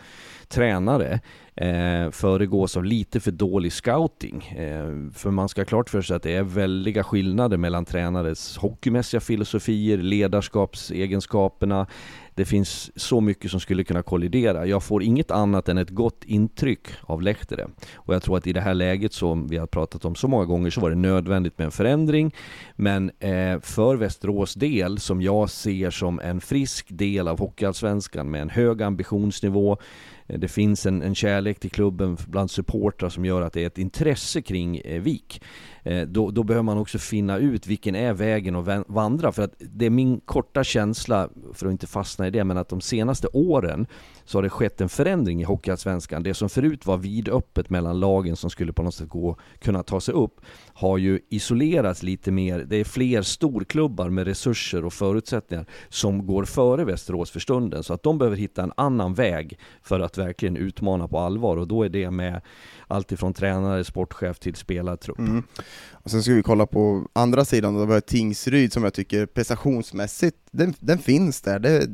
[0.48, 1.20] tränare
[1.56, 4.44] eh, föregås av lite för dålig scouting.
[4.46, 8.56] Eh, för man ska ha klart för sig att det är väldiga skillnader mellan tränares
[8.56, 11.86] hockeymässiga filosofier, ledarskapsegenskaperna.
[12.34, 14.66] Det finns så mycket som skulle kunna kollidera.
[14.66, 17.68] Jag får inget annat än ett gott intryck av Lehtere.
[17.94, 20.44] Och jag tror att i det här läget som vi har pratat om så många
[20.44, 22.34] gånger så var det nödvändigt med en förändring.
[22.76, 28.42] Men eh, för Västerås del, som jag ser som en frisk del av Hockeyallsvenskan med
[28.42, 29.78] en hög ambitionsnivå,
[30.26, 33.66] Eh, det finns en, en kärlek till klubben bland supportrar som gör att det är
[33.66, 35.42] ett intresse kring eh, VIK.
[35.82, 39.32] Eh, då, då, behöver man också finna ut vilken är vägen att vandra.
[39.32, 42.68] För att det är min korta känsla, för att inte fastna i det, men att
[42.68, 43.86] de senaste åren
[44.24, 46.22] så har det skett en förändring i Hockeyallsvenskan.
[46.22, 50.00] Det som förut var vidöppet mellan lagen som skulle på något sätt gå, kunna ta
[50.00, 50.40] sig upp,
[50.74, 52.58] har ju isolerats lite mer.
[52.58, 57.82] Det är fler storklubbar med resurser och förutsättningar som går före Västerås för stunden.
[57.82, 61.68] Så att de behöver hitta en annan väg för att verkligen utmana på allvar och
[61.68, 62.40] då är det med
[62.88, 65.18] allt ifrån tränare, sportchef till spelartrupp.
[65.18, 65.42] Mm.
[65.90, 70.36] Och sen ska vi kolla på andra sidan, då var Tingsryd som jag tycker prestationsmässigt,
[70.50, 71.58] den, den finns där.
[71.58, 71.88] Det,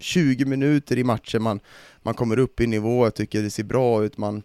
[0.00, 1.60] 20 minuter i matchen, man,
[2.02, 4.42] man kommer upp i nivå, jag tycker det ser bra ut, man,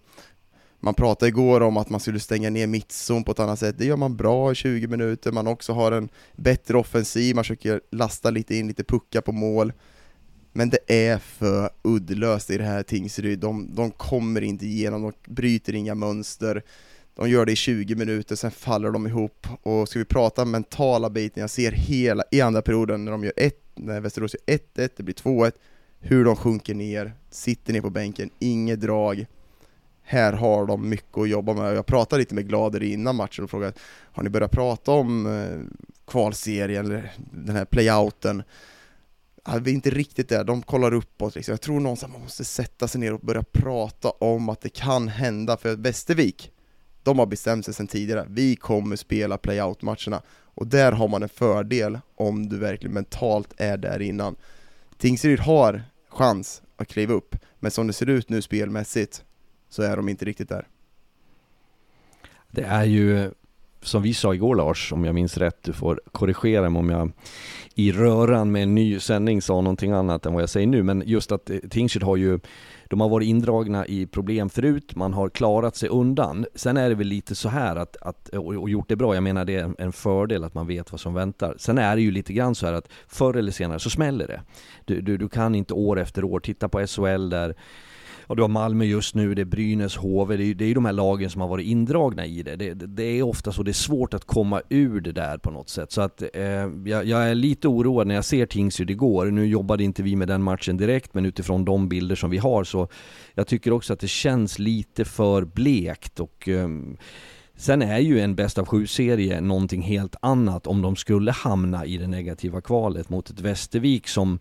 [0.80, 3.86] man pratade igår om att man skulle stänga ner mittzon på ett annat sätt, det
[3.86, 8.30] gör man bra i 20 minuter, man också har en bättre offensiv, man försöker lasta
[8.30, 9.74] lite in lite puckar på mål.
[10.54, 15.34] Men det är för uddlöst i det här Tingsryd, de, de kommer inte igenom, de
[15.34, 16.64] bryter inga mönster.
[17.20, 19.48] De gör det i 20 minuter, sen faller de ihop.
[19.64, 23.34] Och ska vi prata mentala biten, jag ser hela, i andra perioden när de gör
[23.36, 25.52] ett, när Västerås gör 1-1, det blir 2-1,
[26.00, 29.26] hur de sjunker ner, sitter ner på bänken, inget drag.
[30.02, 31.76] Här har de mycket att jobba med.
[31.76, 33.74] Jag pratade lite med Glader innan matchen och frågade,
[34.12, 38.44] har ni börjat prata om eh, kvalserien, eller den här playouten?
[39.46, 41.52] Ja, vi är inte riktigt där, de kollar uppåt liksom.
[41.52, 45.08] Jag tror någonstans man måste sätta sig ner och börja prata om att det kan
[45.08, 46.52] hända, för Västervik,
[47.10, 50.22] de har bestämt sig sedan tidigare, vi kommer spela playout-matcherna.
[50.30, 54.36] Och där har man en fördel om du verkligen mentalt är där innan.
[54.98, 59.24] Tingsryd har chans att kliva upp, men som det ser ut nu spelmässigt
[59.70, 60.68] så är de inte riktigt där.
[62.52, 63.32] Det är ju
[63.82, 67.12] som vi sa igår Lars, om jag minns rätt, du får korrigera mig om jag
[67.76, 71.04] i röran med en ny sändning sa någonting annat än vad jag säger nu, men
[71.06, 72.40] just att eh, Tingsryd har ju
[72.90, 76.46] de har varit indragna i problem förut, man har klarat sig undan.
[76.56, 79.24] Sen är det väl lite så här att, att eh, och gjort det bra, jag
[79.24, 81.56] menar det är en fördel att man vet vad som väntar.
[81.58, 84.42] Sen är det ju lite grann så här att förr eller senare så smäller det.
[84.86, 87.56] Du, du, du kan inte år efter år titta på SHL där
[88.30, 90.86] ja, du har Malmö just nu, det är Brynäs, HV, det är, det är de
[90.86, 92.56] här lagen som har varit indragna i det.
[92.56, 95.70] Det, det är ofta så, det är svårt att komma ur det där på något
[95.70, 95.92] sätt.
[95.92, 96.44] Så att eh,
[96.86, 99.26] jag, jag, är lite oroad när jag ser Tingsryd igår.
[99.26, 102.64] Nu jobbade inte vi med den matchen direkt, men utifrån de bilder som vi har
[102.64, 102.88] så
[103.34, 106.68] jag tycker också att det känns lite för blekt och eh,
[107.56, 111.98] Sen är ju en bäst av sju-serie någonting helt annat om de skulle hamna i
[111.98, 114.40] det negativa kvalet mot ett Västervik som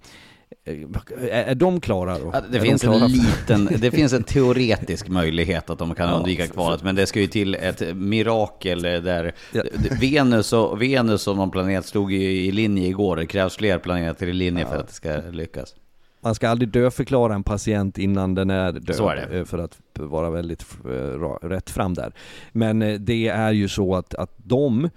[1.31, 2.31] är de klara då?
[2.33, 6.15] Ja, det, finns de en liten, det finns en teoretisk möjlighet att de kan ja,
[6.15, 9.63] undvika kvalet, men det ska ju till ett mirakel där ja.
[10.01, 13.17] Venus, och, Venus och någon planet stod i, linje igår.
[13.17, 15.75] Det krävs fler planeter i linje för att det ska lyckas.
[16.21, 19.39] Man ska aldrig döförklara en patient innan den är död, så är det.
[19.39, 22.13] Eh, för att vara väldigt eh, rätt fram där.
[22.53, 24.91] Men eh, det är ju så att, att de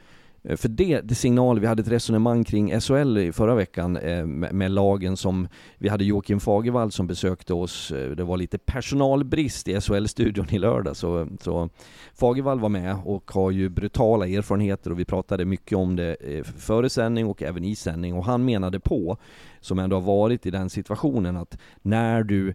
[0.44, 4.26] Eh, för det, det signaler, vi hade ett resonemang kring SHL i förra veckan eh,
[4.26, 8.58] med, med, lagen som, vi hade Joakim Fagervall som besökte oss, eh, det var lite
[8.58, 11.70] personalbrist i SHL-studion i lördag så, så
[12.14, 16.44] Fagervall var med och har ju brutala erfarenheter och vi pratade mycket om det eh,
[16.44, 18.14] före sändning och även i sändning.
[18.14, 19.18] Och han menade på,
[19.60, 22.54] som ändå har varit i den situationen att när du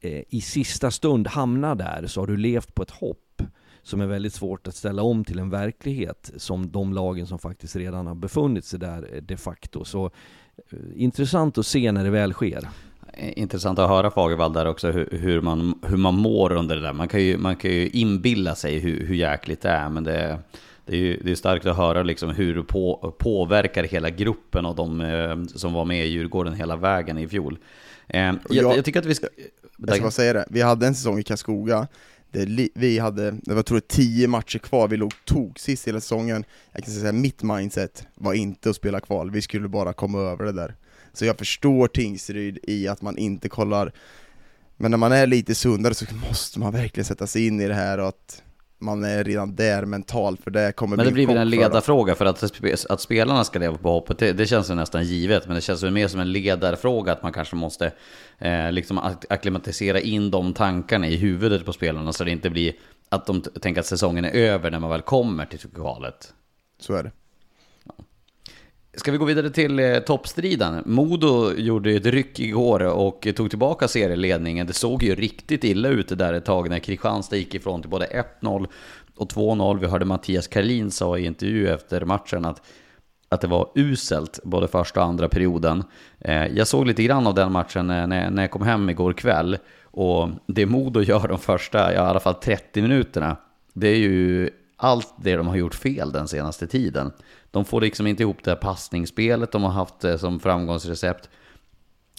[0.00, 3.42] eh, i sista stund hamnar där så har du levt på ett hopp
[3.82, 7.76] som är väldigt svårt att ställa om till en verklighet som de lagen som faktiskt
[7.76, 9.84] redan har befunnit sig där eh, de facto.
[9.84, 10.10] Så
[10.70, 12.68] eh, intressant att se när det väl sker.
[13.12, 16.82] Eh, intressant att höra Fagervall där också, hur, hur, man, hur man mår under det
[16.82, 16.92] där.
[16.92, 20.38] Man kan ju, man kan ju inbilla sig hur, hur jäkligt det är, men det,
[20.86, 24.66] det är ju det är starkt att höra liksom hur det på, påverkar hela gruppen
[24.66, 27.58] och de eh, som var med i Djurgården hela vägen i fjol.
[28.08, 29.26] Eh, jag, jag, jag, tycker att vi ska...
[29.76, 31.88] Jag ska bara säga det, vi hade en säsong i Karlskoga
[32.32, 36.00] det, vi hade, det var tror jag tio matcher kvar, vi låg tok sist hela
[36.00, 36.44] säsongen.
[36.72, 40.44] Jag kan säga mitt mindset var inte att spela kval, vi skulle bara komma över
[40.44, 40.76] det där.
[41.12, 43.92] Så jag förstår Tingsryd i att man inte kollar,
[44.76, 47.74] men när man är lite sundare så måste man verkligen sätta sig in i det
[47.74, 48.42] här och att
[48.82, 52.14] man är redan där mentalt, för det kommer Men det bli blir väl en ledarfråga
[52.14, 55.54] för att, att spelarna ska leva på hoppet, det, det känns ju nästan givet, men
[55.54, 57.92] det känns ju mer som en ledarfråga att man kanske måste
[58.38, 62.72] eh, liksom akklimatisera in de tankarna i huvudet på spelarna så det inte blir
[63.08, 66.34] att de tänker att säsongen är över när man väl kommer till kvalet.
[66.80, 67.10] Så är det.
[68.94, 70.82] Ska vi gå vidare till eh, toppstriden?
[70.86, 74.66] Modo gjorde ett ryck igår och tog tillbaka serieledningen.
[74.66, 77.90] Det såg ju riktigt illa ut det där ett tag när Kristianstad gick ifrån till
[77.90, 78.66] både 1-0
[79.16, 79.80] och 2-0.
[79.80, 82.62] Vi hörde Mattias Karlin sa i intervju efter matchen att
[83.28, 85.84] att det var uselt både första och andra perioden.
[86.18, 89.58] Eh, jag såg lite grann av den matchen när, när jag kom hem igår kväll.
[89.84, 93.36] Och det Modo gör de första, ja, i alla fall 30 minuterna,
[93.72, 94.50] det är ju
[94.82, 97.12] allt det de har gjort fel den senaste tiden.
[97.50, 101.28] De får liksom inte ihop det här passningsspelet de har haft eh, som framgångsrecept.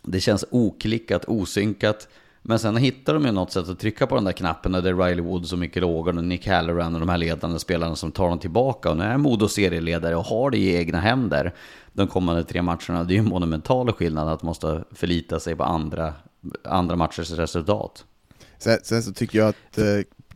[0.04, 2.08] Det känns oklickat, osynkat.
[2.42, 4.90] Men sen hittar de ju något sätt att trycka på den där knappen när det
[4.90, 8.12] är Riley Woods och Mikael Ågren och Nick Halloran och de här ledande spelarna som
[8.12, 8.90] tar dem tillbaka.
[8.90, 11.54] Och nu är Modo serieledare och har det i egna händer
[11.94, 13.04] de kommande tre matcherna.
[13.04, 16.14] Det är ju en monumental skillnad att måste förlita sig på andra,
[16.64, 18.06] andra matchers resultat.
[18.58, 19.86] Sen, sen så tycker jag att eh,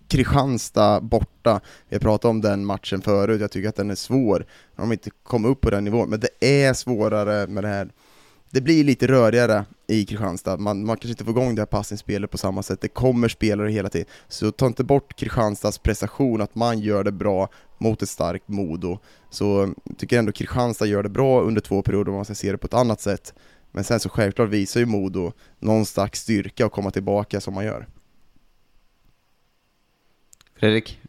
[0.07, 4.45] Kristianstad borta, vi har pratat om den matchen förut, jag tycker att den är svår.
[4.75, 7.91] De har inte kommit upp på den nivån, men det är svårare med det här
[8.51, 12.31] det blir lite rörigare i Kristianstad, man, man kanske inte får igång det här passningsspelet
[12.31, 14.07] på samma sätt, det kommer spelare hela tiden.
[14.27, 18.99] Så ta inte bort Kristianstads prestation, att man gör det bra mot ett starkt Modo.
[19.29, 22.51] Så jag tycker ändå Kristianstad gör det bra under två perioder, om man ska se
[22.51, 23.33] det på ett annat sätt.
[23.71, 27.65] Men sen så självklart visar ju Modo någon slags styrka att komma tillbaka som man
[27.65, 27.87] gör.
[30.59, 30.99] Fredrik,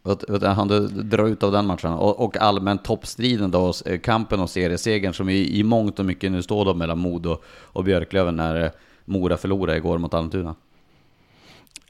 [0.41, 3.73] han du dra ut av den matchen och, och allmänt toppstriden då,
[4.03, 7.83] kampen och seriesegern som i, i mångt och mycket nu står då mellan Modo och
[7.83, 8.71] Björklöven när eh,
[9.05, 10.55] Mora förlorade igår mot Almtuna.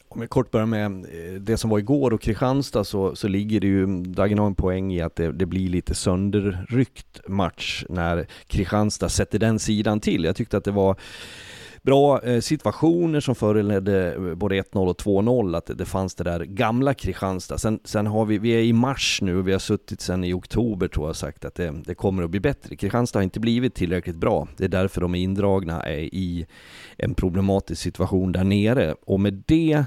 [0.09, 3.59] Om jag kort börjar med eh, det som var igår och Kristianstad så, så ligger
[3.59, 8.27] det ju, Dagen har en poäng i att det, det, blir lite sönderryckt match när
[8.47, 10.23] Kristianstad sätter den sidan till.
[10.23, 10.95] Jag tyckte att det var
[11.81, 16.39] bra eh, situationer som föranledde eh, både 1-0 och 2-0, att det fanns det där
[16.39, 17.57] gamla Kristianstad.
[17.57, 20.33] Sen, sen har vi, vi är i mars nu och vi har suttit sen i
[20.33, 22.75] oktober tror jag sagt att det, det kommer att bli bättre.
[22.75, 24.47] Kristianstad har inte blivit tillräckligt bra.
[24.57, 26.45] Det är därför de är indragna i
[26.97, 28.95] en problematisk situation där nere.
[29.05, 29.85] Och med det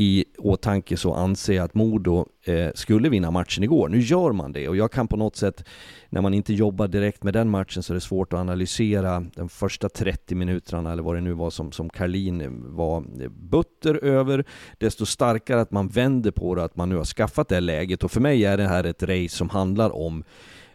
[0.00, 3.88] i åtanke så anser jag att Modo eh, skulle vinna matchen igår.
[3.88, 5.64] Nu gör man det och jag kan på något sätt,
[6.08, 9.48] när man inte jobbar direkt med den matchen så är det svårt att analysera de
[9.48, 14.44] första 30 minuterna eller vad det nu var som, som Karlin var butter över.
[14.78, 18.10] Desto starkare att man vänder på det, att man nu har skaffat det läget och
[18.10, 20.24] för mig är det här ett race som handlar om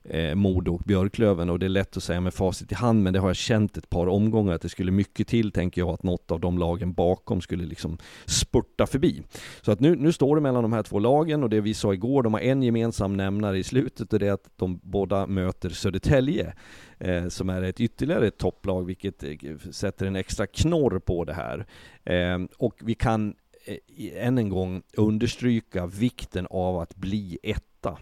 [0.04, 3.14] eh, Modo och Björklöven och det är lätt att säga med facit i hand men
[3.14, 6.04] det har jag känt ett par omgångar att det skulle mycket till tänker jag att
[6.04, 9.22] något av de lagen bakom skulle liksom spurta förbi.
[9.62, 11.93] Så att nu, nu står det mellan de här två lagen och det vi sa
[11.93, 15.70] igår, de har en gemensam nämnare i slutet och det är att de båda möter
[15.70, 16.54] Södertälje
[16.97, 21.34] eh, som är ett ytterligare ett topplag vilket eh, sätter en extra knorr på det
[21.34, 21.66] här.
[22.04, 23.36] Eh, och vi kan
[23.66, 27.97] eh, än en gång understryka vikten av att bli etta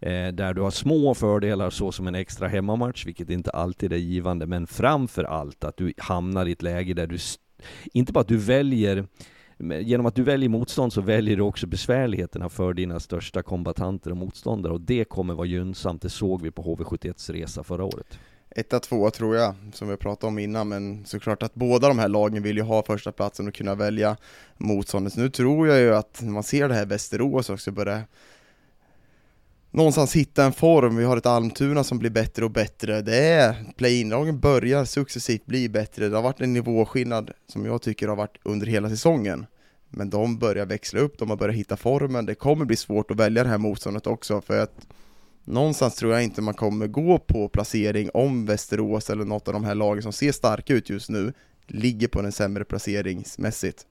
[0.00, 3.96] Eh, där du har små fördelar så som en extra hemmamatch, vilket inte alltid är
[3.96, 7.18] givande, men framför allt att du hamnar i ett läge där du,
[7.92, 9.06] inte bara att du väljer
[9.80, 14.16] Genom att du väljer motstånd så väljer du också besvärligheterna för dina största kombatanter och
[14.16, 18.18] motståndare och det kommer vara gynnsamt, det såg vi på HV71s resa förra året.
[18.50, 22.08] Etta, tvåa tror jag, som vi pratade om innan, men såklart att båda de här
[22.08, 24.16] lagen vill ju ha första platsen och kunna välja
[24.56, 25.16] motståndet.
[25.16, 28.02] Nu tror jag ju att när man ser det här Västerås också börja
[29.70, 33.72] någonstans hitta en form, vi har ett Almtuna som blir bättre och bättre, det är
[33.76, 38.38] play-in-lagen börjar successivt bli bättre, det har varit en nivåskillnad som jag tycker har varit
[38.42, 39.46] under hela säsongen.
[39.92, 43.16] Men de börjar växla upp, de har börjat hitta formen, det kommer bli svårt att
[43.16, 44.86] välja det här motståndet också för att
[45.44, 49.64] någonstans tror jag inte man kommer gå på placering om Västerås eller något av de
[49.64, 51.32] här lagen som ser starka ut just nu
[51.66, 53.86] ligger på en sämre placeringsmässigt.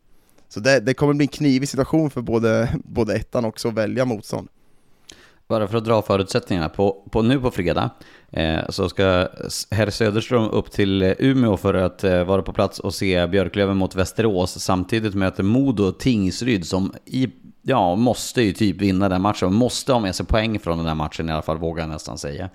[0.49, 4.05] Så det, det kommer bli en knivig situation för både, både ettan också att välja
[4.05, 4.49] motstånd.
[5.49, 6.69] Bara för att dra förutsättningarna.
[6.69, 7.89] På, på nu på fredag
[8.31, 9.27] eh, så ska
[9.71, 13.77] herr Söderström upp till eh, Umeå för att eh, vara på plats och se Björklöven
[13.77, 14.59] mot Västerås.
[14.59, 17.27] Samtidigt möter Modo Tingsryd som i,
[17.61, 19.53] ja, måste ju typ vinna den matchen.
[19.53, 22.17] Måste ha med sig poäng från den här matchen i alla fall, vågar jag nästan
[22.17, 22.49] säga.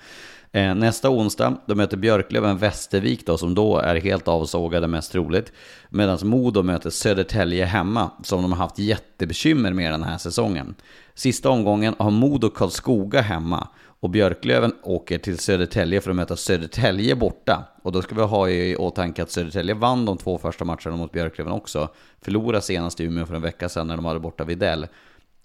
[0.53, 5.53] Eh, nästa onsdag, då möter Björklöven Västervik då, som då är helt avsågade mest troligt.
[5.88, 10.74] Medan Modo möter Södertälje hemma, som de har haft jättebekymmer med den här säsongen.
[11.15, 13.69] Sista omgången har Modo Karlskoga hemma
[14.01, 17.69] och Björklöven åker till Södertälje för att möta Södertälje borta.
[17.83, 21.12] Och då ska vi ha i åtanke att Södertälje vann de två första matcherna mot
[21.12, 21.89] Björklöven också.
[22.21, 24.87] Förlorade senast i Umeå för en vecka sedan när de hade borta Videll.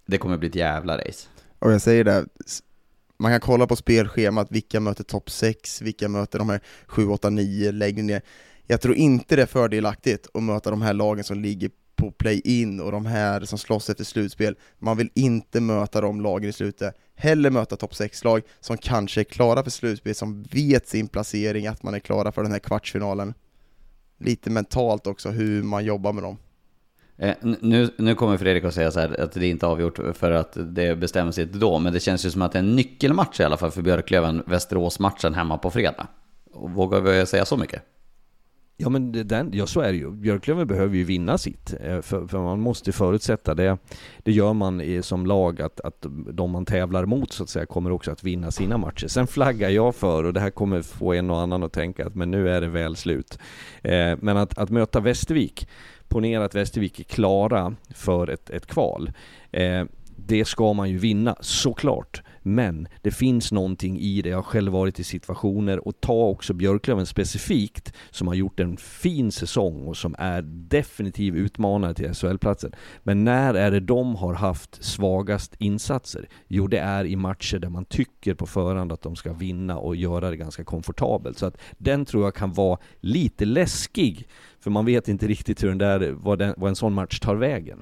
[0.06, 1.28] Det kommer bli ett jävla race.
[1.60, 2.26] Och jag säger det,
[3.18, 7.30] man kan kolla på spelschemat, vilka möter topp 6, vilka möter de här 7, 8,
[7.30, 8.22] 9 längre ner.
[8.68, 12.80] Jag tror inte det är fördelaktigt att möta de här lagen som ligger på play-in
[12.80, 14.56] och de här som slåss efter slutspel.
[14.78, 19.24] Man vill inte möta de lagen i slutet, hellre möta topp 6-lag som kanske är
[19.24, 23.34] klara för slutspel, som vet sin placering, att man är klara för den här kvartsfinalen.
[24.20, 26.38] Lite mentalt också hur man jobbar med dem.
[27.18, 30.32] Eh, nu, nu kommer Fredrik att säga så här att det är inte avgjort för
[30.32, 32.76] att det bestämmer sig inte då, men det känns ju som att det är en
[32.76, 36.08] nyckelmatch i alla fall för Björklöven, Västerås-matchen hemma på fredag.
[36.54, 37.84] Vågar vi säga så mycket?
[38.82, 40.12] Ja men den, ja så är det ju.
[40.12, 41.74] Björklöven behöver ju vinna sitt.
[41.84, 43.78] Eh, för, för man måste förutsätta det.
[44.24, 47.66] Det gör man i, som lag att, att de man tävlar mot så att säga
[47.66, 49.08] kommer också att vinna sina matcher.
[49.08, 52.16] Sen flaggar jag för, och det här kommer få en och annan att tänka att
[52.16, 53.40] men nu är det väl slut.
[53.82, 55.68] Eh, men att, att möta Västervik,
[56.08, 59.12] ponera att Västervik är klara för ett, ett kval.
[59.52, 59.84] Eh,
[60.26, 62.22] det ska man ju vinna, såklart.
[62.42, 64.30] Men det finns någonting i det.
[64.30, 68.78] Jag har själv varit i situationer och ta också Björklöven specifikt som har gjort en
[68.78, 72.72] fin säsong och som är definitiv utmanare till SHL-platsen.
[73.04, 76.30] Men när är det de har haft svagast insatser?
[76.48, 79.96] Jo, det är i matcher där man tycker på förhand att de ska vinna och
[79.96, 81.38] göra det ganska komfortabelt.
[81.38, 84.28] Så att den tror jag kan vara lite läskig.
[84.60, 87.36] För man vet inte riktigt hur den där, vad, den, vad en sån match tar
[87.36, 87.82] vägen.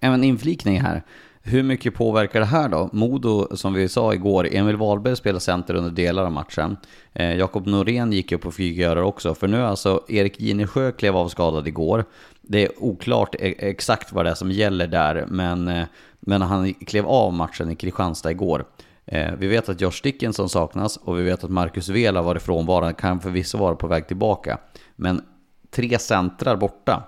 [0.00, 1.02] En inflikning här.
[1.42, 2.90] Hur mycket påverkar det här då?
[2.92, 6.76] Modo, som vi sa igår, Emil Wahlberg spelar center under delar av matchen.
[7.12, 11.28] Eh, Jakob Norén gick upp på fick också, för nu alltså Erik Ginesjö klev av
[11.28, 12.04] skadad igår.
[12.42, 15.84] Det är oklart e- exakt vad det är som gäller där, men, eh,
[16.20, 18.64] men han klev av matchen i Kristianstad igår.
[19.06, 22.94] Eh, vi vet att Josh Dickinson saknas och vi vet att Marcus Vela varit frånvarande,
[22.94, 24.58] kan förvisso vara på väg tillbaka.
[24.96, 25.22] Men
[25.70, 27.02] tre centrar borta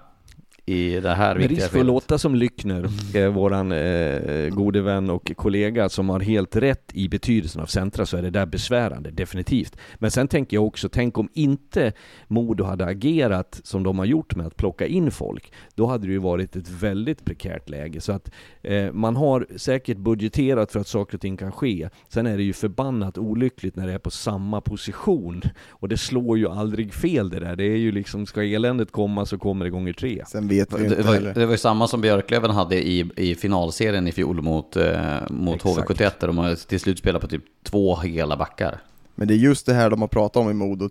[0.66, 5.10] i det här Med risk för att låta som Lyckner, eh, våran eh, gode vän
[5.10, 9.10] och kollega som har helt rätt i betydelsen av centra så är det där besvärande,
[9.10, 9.76] definitivt.
[9.94, 11.92] Men sen tänker jag också, tänk om inte
[12.26, 15.52] Modo hade agerat som de har gjort med att plocka in folk.
[15.74, 18.00] Då hade det ju varit ett väldigt prekärt läge.
[18.00, 18.30] Så att
[18.62, 21.88] eh, man har säkert budgeterat för att saker och ting kan ske.
[22.08, 25.42] Sen är det ju förbannat olyckligt när det är på samma position.
[25.68, 27.56] Och det slår ju aldrig fel det där.
[27.56, 30.22] Det är ju liksom, ska eländet komma så kommer det gånger tre.
[30.26, 33.34] Sen vet vi inte det, var, det var ju samma som Björklöven hade i, i
[33.34, 37.44] finalserien i fjol mot, eh, mot HV71 där de har till slut spelat på typ
[37.62, 38.80] två hela backar.
[39.14, 40.90] Men det är just det här de har pratat om i Modo.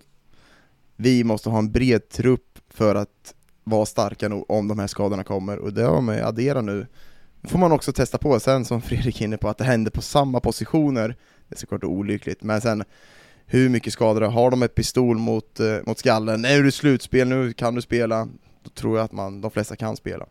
[0.95, 3.33] Vi måste ha en bred trupp för att
[3.63, 6.87] vara starka nog om de här skadorna kommer och det har de adderat nu.
[7.41, 9.91] Det får man också testa på sen som Fredrik är inne på, att det händer
[9.91, 11.15] på samma positioner.
[11.47, 12.83] Det är såklart olyckligt, men sen
[13.45, 16.41] hur mycket skador har de ett pistol mot, eh, mot skallen?
[16.41, 18.27] Nu är det slutspel, nu kan du spela
[18.63, 20.25] då tror jag att man, de flesta kan spela.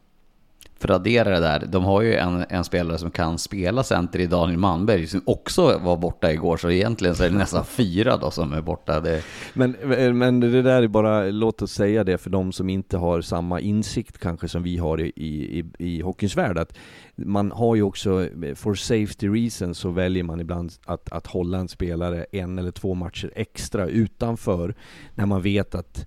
[0.80, 4.18] För att addera det där, de har ju en, en spelare som kan spela center
[4.18, 8.16] i Daniel Manberg som också var borta igår, så egentligen så är det nästan fyra
[8.16, 9.00] då som är borta.
[9.00, 9.22] Det...
[9.54, 9.76] Men,
[10.18, 13.60] men det där är bara, låt oss säga det för de som inte har samma
[13.60, 16.74] insikt kanske som vi har i, i, i hockeyns värld, att
[17.16, 21.68] man har ju också, for safety reasons så väljer man ibland att, att hålla en
[21.68, 24.74] spelare en eller två matcher extra utanför,
[25.14, 26.06] när man vet att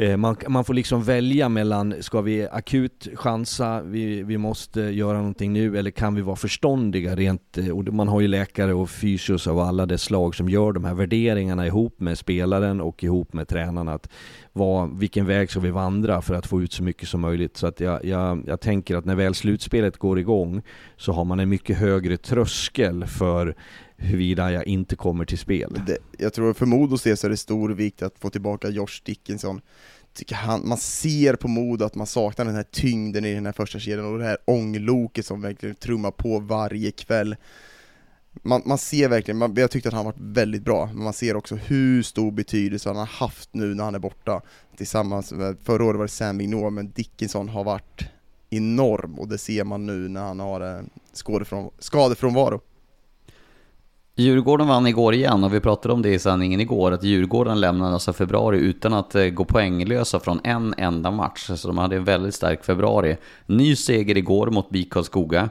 [0.00, 5.18] Eh, man, man, får liksom välja mellan, ska vi akut chansa, vi, vi måste göra
[5.18, 8.90] någonting nu, eller kan vi vara förståndiga rent, eh, och man har ju läkare och
[8.90, 13.32] fysios av alla dess slag som gör de här värderingarna ihop med spelaren och ihop
[13.32, 13.92] med tränarna.
[13.92, 14.08] Att
[14.52, 17.56] vad, vilken väg ska vi vandra för att få ut så mycket som möjligt?
[17.56, 20.62] Så att jag, jag, jag tänker att när väl slutspelet går igång
[20.96, 23.54] så har man en mycket högre tröskel för
[24.00, 25.80] huruvida jag inte kommer till spel.
[25.86, 29.02] Det, jag tror för Modos del så är det stor vikt att få tillbaka Josh
[29.04, 29.60] Dickinson.
[30.14, 33.52] Tycker han, man ser på Modo att man saknar den här tyngden i den här
[33.52, 37.36] första kedjan och det här ångloket som verkligen trummar på varje kväll.
[38.42, 41.36] Man, man ser verkligen, man, jag tyckte att han varit väldigt bra, men man ser
[41.36, 44.42] också hur stor betydelse han har haft nu när han är borta.
[44.76, 48.04] Tillsammans med, förra året var det Sam Vigneault, men Dickinson har varit
[48.50, 50.82] enorm och det ser man nu när han har eh,
[51.78, 52.60] skadefrånvaro.
[54.20, 57.92] Djurgården vann igår igen och vi pratade om det i sändningen igår att Djurgården lämnade
[57.92, 61.50] alltså februari utan att eh, gå poänglösa från en enda match.
[61.56, 63.16] Så de hade en väldigt stark februari.
[63.46, 65.48] Ny seger igår mot BIK Karlskoga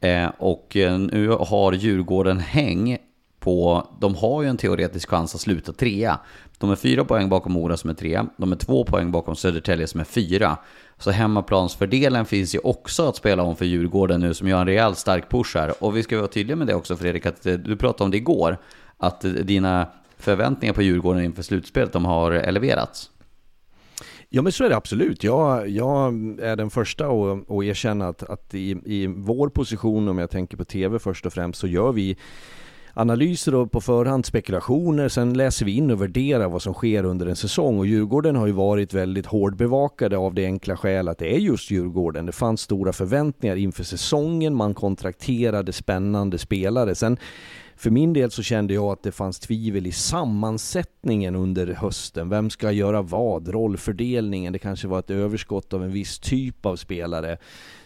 [0.00, 2.98] eh, och eh, nu har Djurgården häng
[3.40, 6.18] på, de har ju en teoretisk chans att sluta trea.
[6.58, 8.26] De är fyra poäng bakom Mora som är trea.
[8.36, 10.56] de är två poäng bakom Södertälje som är fyra.
[11.02, 14.98] Så hemmaplansfördelen finns ju också att spela om för Djurgården nu som gör en rejält
[14.98, 15.84] stark push här.
[15.84, 18.16] Och vi ska vara tydliga med det också Fredrik, att eh, du pratade om det
[18.16, 18.56] igår,
[18.98, 19.86] att eh, dina
[20.16, 23.10] förväntningar på Djurgården inför slutspelet, de har eleverats.
[24.28, 25.24] Ja men så är det absolut.
[25.24, 30.18] Jag, jag är den första att, att erkänna att, att i, i vår position, om
[30.18, 32.16] jag tänker på TV först och främst, så gör vi
[32.94, 35.08] analyser och på förhand spekulationer.
[35.08, 37.78] Sen läser vi in och värderar vad som sker under en säsong.
[37.78, 41.70] Och Djurgården har ju varit väldigt hårdbevakade av det enkla skäl att det är just
[41.70, 42.26] Djurgården.
[42.26, 44.54] Det fanns stora förväntningar inför säsongen.
[44.54, 46.94] Man kontrakterade spännande spelare.
[46.94, 47.16] Sen
[47.76, 52.28] för min del så kände jag att det fanns tvivel i sammansättningen under hösten.
[52.28, 53.48] Vem ska göra vad?
[53.48, 57.38] Rollfördelningen, det kanske var ett överskott av en viss typ av spelare.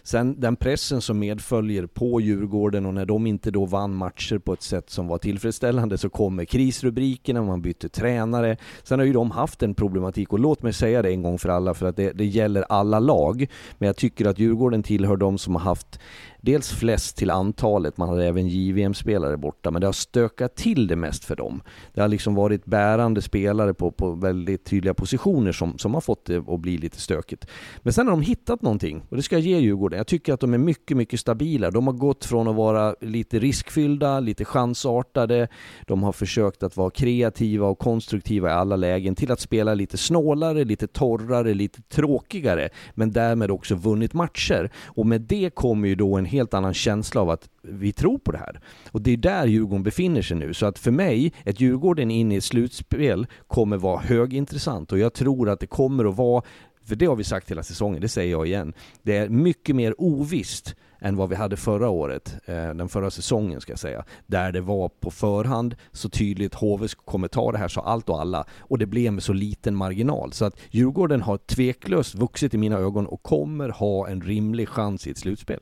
[0.06, 4.52] Sen den pressen som medföljer på Djurgården och när de inte då vann matcher på
[4.52, 8.56] ett sätt som var tillfredsställande så kommer krisrubrikerna, man bytte tränare.
[8.82, 11.48] Sen har ju de haft en problematik och låt mig säga det en gång för
[11.48, 13.46] alla för att det, det gäller alla lag.
[13.78, 15.98] Men jag tycker att Djurgården tillhör de som har haft
[16.46, 20.96] dels flest till antalet, man hade även JVM-spelare borta, men det har stökat till det
[20.96, 21.62] mest för dem.
[21.94, 26.24] Det har liksom varit bärande spelare på, på väldigt tydliga positioner som, som har fått
[26.24, 27.46] det att bli lite stökigt.
[27.78, 29.95] Men sen har de hittat någonting, och det ska jag ge Djurgården.
[29.96, 31.70] Jag tycker att de är mycket, mycket stabila.
[31.70, 35.48] De har gått från att vara lite riskfyllda, lite chansartade,
[35.86, 39.96] de har försökt att vara kreativa och konstruktiva i alla lägen, till att spela lite
[39.96, 44.70] snålare, lite torrare, lite tråkigare, men därmed också vunnit matcher.
[44.84, 48.32] Och med det kommer ju då en helt annan känsla av att vi tror på
[48.32, 48.60] det här.
[48.90, 50.54] Och det är där Djurgården befinner sig nu.
[50.54, 55.12] Så att för mig, ett Djurgården in i ett slutspel kommer vara högintressant och jag
[55.12, 56.42] tror att det kommer att vara
[56.86, 58.74] för det har vi sagt hela säsongen, det säger jag igen.
[59.02, 63.60] Det är mycket mer ovisst än vad vi hade förra året, eh, den förra säsongen
[63.60, 67.68] ska jag säga, där det var på förhand så tydligt HV kommer ta det här
[67.68, 70.32] så allt och alla och det blev med så liten marginal.
[70.32, 75.06] Så att Djurgården har tveklöst vuxit i mina ögon och kommer ha en rimlig chans
[75.06, 75.60] i ett slutspel.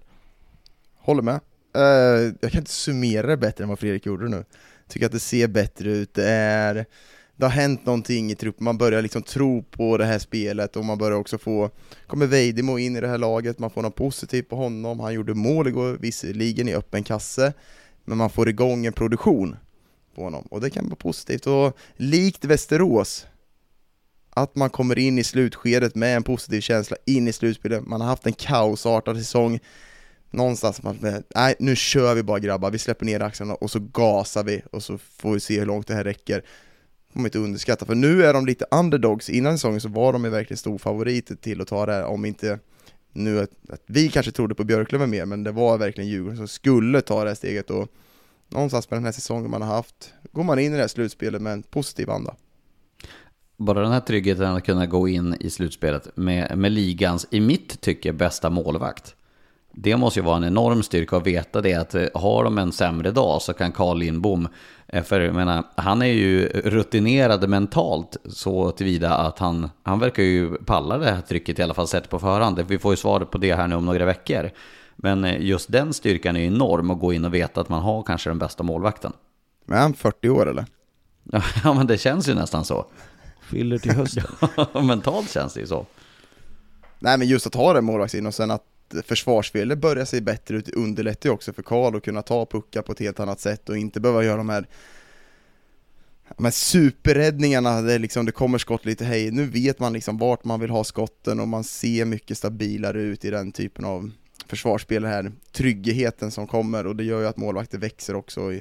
[0.97, 1.41] Håller med.
[1.77, 4.45] Eh, jag kan inte summera det bättre än vad Fredrik gjorde nu.
[4.89, 6.87] Tycker att det ser bättre ut, det är
[7.37, 10.85] det har hänt någonting i truppen, man börjar liksom tro på det här spelet och
[10.85, 11.71] man börjar också få,
[12.07, 15.35] kommer Vejdemo in i det här laget, man får något positivt på honom, han gjorde
[15.35, 17.53] mål igår, visserligen i öppen kasse,
[18.05, 19.57] men man får igång en produktion
[20.15, 20.47] på honom.
[20.51, 21.47] Och det kan vara positivt.
[21.47, 23.27] Och likt Västerås,
[24.31, 28.09] att man kommer in i slutskedet med en positiv känsla in i slutspelet, man har
[28.09, 29.61] haft en kaosartad säsong,
[30.35, 30.83] någonstans.
[30.83, 34.63] Man, nej nu kör vi bara grabbar, vi släpper ner axlarna och så gasar vi
[34.73, 36.45] och så får vi se hur långt det här räcker.
[37.15, 40.25] Får man inte underskatta, för nu är de lite underdogs, innan säsongen så var de
[40.25, 42.59] ju verkligen stor favorit till att ta det här, om inte
[43.13, 46.49] nu att, att vi kanske trodde på Björklöven mer, men det var verkligen Djurgården som
[46.49, 47.89] skulle ta det här steget och
[48.49, 51.43] någonstans med den här säsongen man har haft, går man in i det här slutspelet
[51.43, 52.35] med en positiv anda.
[53.57, 57.81] Bara den här tryggheten att kunna gå in i slutspelet med, med ligans, i mitt
[57.81, 59.17] tycke, bästa målvakt
[59.77, 62.73] det måste ju vara en enorm styrka att veta det att eh, har de en
[62.73, 64.49] sämre dag så kan Carl Lindbom,
[64.87, 70.23] eh, för jag menar, han är ju rutinerad mentalt så tillvida att han, han verkar
[70.23, 72.65] ju palla det här trycket i alla fall sett på förhand.
[72.69, 74.51] Vi får ju svaret på det här nu om några veckor.
[74.97, 77.83] Men eh, just den styrkan är ju enorm att gå in och veta att man
[77.83, 79.13] har kanske den bästa målvakten.
[79.65, 80.67] Men är han 40 år eller?
[81.65, 82.87] Ja men det känns ju nästan så.
[83.41, 84.25] Fyller till hösten.
[84.73, 85.87] ja, mentalt känns det ju så.
[86.99, 88.63] Nej men just att ha den målvaktsin och sen att
[89.05, 92.93] försvarsspelet börjar se bättre ut underlättar ju också för Karl att kunna ta puckar på
[92.93, 94.67] ett helt annat sätt och inte behöva göra de här
[96.37, 100.45] de här superräddningarna där liksom det kommer skott lite hej, nu vet man liksom vart
[100.45, 104.11] man vill ha skotten och man ser mycket stabilare ut i den typen av
[104.47, 108.53] försvarsspel här, tryggheten som kommer och det gör ju att målvakter växer också.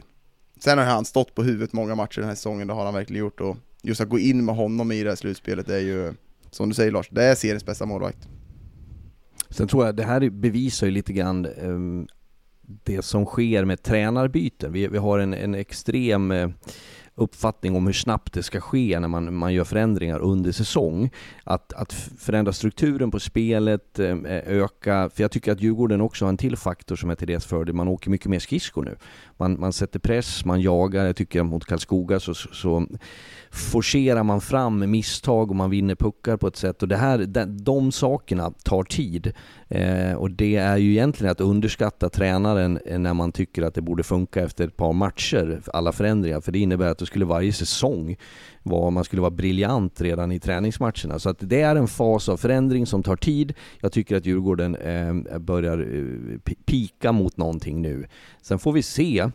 [0.60, 3.20] Sen har han stått på huvudet många matcher den här säsongen, det har han verkligen
[3.20, 6.14] gjort och just att gå in med honom i det här slutspelet är ju,
[6.52, 8.28] som du säger Lars, det är seriens bästa målvakt.
[9.54, 12.16] Sen tror jag det här bevisar ju lite grann eh,
[12.84, 14.72] det som sker med tränarbyten.
[14.72, 16.50] Vi, vi har en, en extrem eh,
[17.16, 21.10] uppfattning om hur snabbt det ska ske när man, man gör förändringar under säsong.
[21.44, 26.26] Att, att förändra strukturen på spelet, ehm, eh, öka, för jag tycker att Djurgården också
[26.26, 27.76] har en till faktor som är till deras fördel.
[27.76, 28.96] Man åker mycket mer skridskor nu.
[29.38, 31.06] Man, man sätter press, man jagar.
[31.06, 32.88] Jag tycker mot Karlskoga så, så
[33.54, 37.64] forcerar man fram misstag och man vinner puckar på ett sätt och det här, de,
[37.64, 39.34] de sakerna tar tid.
[39.68, 43.82] Eh, och det är ju egentligen att underskatta tränaren eh, när man tycker att det
[43.82, 47.54] borde funka efter ett par matcher, alla förändringar, för det innebär att det skulle varje
[47.54, 48.16] säsong
[48.64, 51.20] vara, man skulle vara briljant redan i träningsmatcherna.
[51.20, 53.54] Så att det är en fas av förändring som tar tid.
[53.82, 58.08] Jag tycker att Djurgården eh, börjar eh, pika mot någonting nu.
[58.42, 59.30] Sen får vi se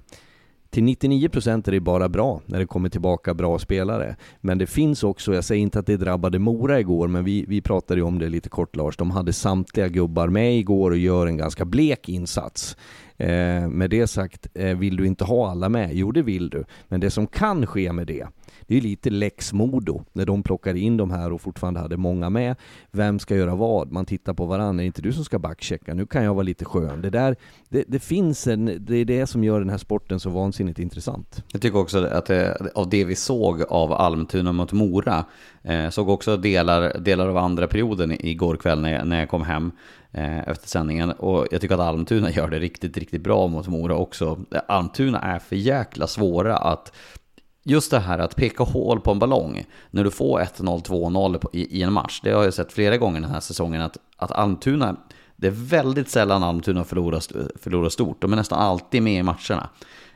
[0.70, 4.16] till 99% är det bara bra när det kommer tillbaka bra spelare.
[4.40, 7.60] Men det finns också, jag säger inte att det drabbade Mora igår, men vi, vi
[7.60, 8.96] pratade ju om det lite kort Lars.
[8.96, 12.76] De hade samtliga gubbar med igår och gör en ganska blek insats.
[13.16, 15.90] Eh, med det sagt, eh, vill du inte ha alla med?
[15.92, 16.64] Jo, det vill du.
[16.88, 18.26] Men det som kan ske med det,
[18.68, 22.30] det är lite lex Modo när de plockade in de här och fortfarande hade många
[22.30, 22.56] med.
[22.90, 23.92] Vem ska göra vad?
[23.92, 24.82] Man tittar på varandra.
[24.82, 25.94] Är det inte du som ska backchecka?
[25.94, 27.02] Nu kan jag vara lite skön.
[27.02, 27.36] Det där,
[27.68, 31.42] det, det finns en, det är det som gör den här sporten så vansinnigt intressant.
[31.52, 35.24] Jag tycker också att det, av det vi såg av Almtuna mot Mora,
[35.62, 39.42] eh, såg också delar, delar av andra perioden igår kväll när jag, när jag kom
[39.42, 39.72] hem
[40.12, 41.10] eh, efter sändningen.
[41.10, 44.38] Och jag tycker att Almtuna gör det riktigt, riktigt bra mot Mora också.
[44.68, 46.92] Almtuna är för jäkla svåra att
[47.68, 51.78] just det här att peka hål på en ballong när du får 1-0, 2-0 i,
[51.78, 52.20] i en match.
[52.22, 54.96] Det har jag sett flera gånger den här säsongen att, att Almtuna,
[55.36, 57.22] det är väldigt sällan Almtuna förlorar,
[57.58, 58.22] förlorar stort.
[58.22, 59.68] De är nästan alltid med i matcherna.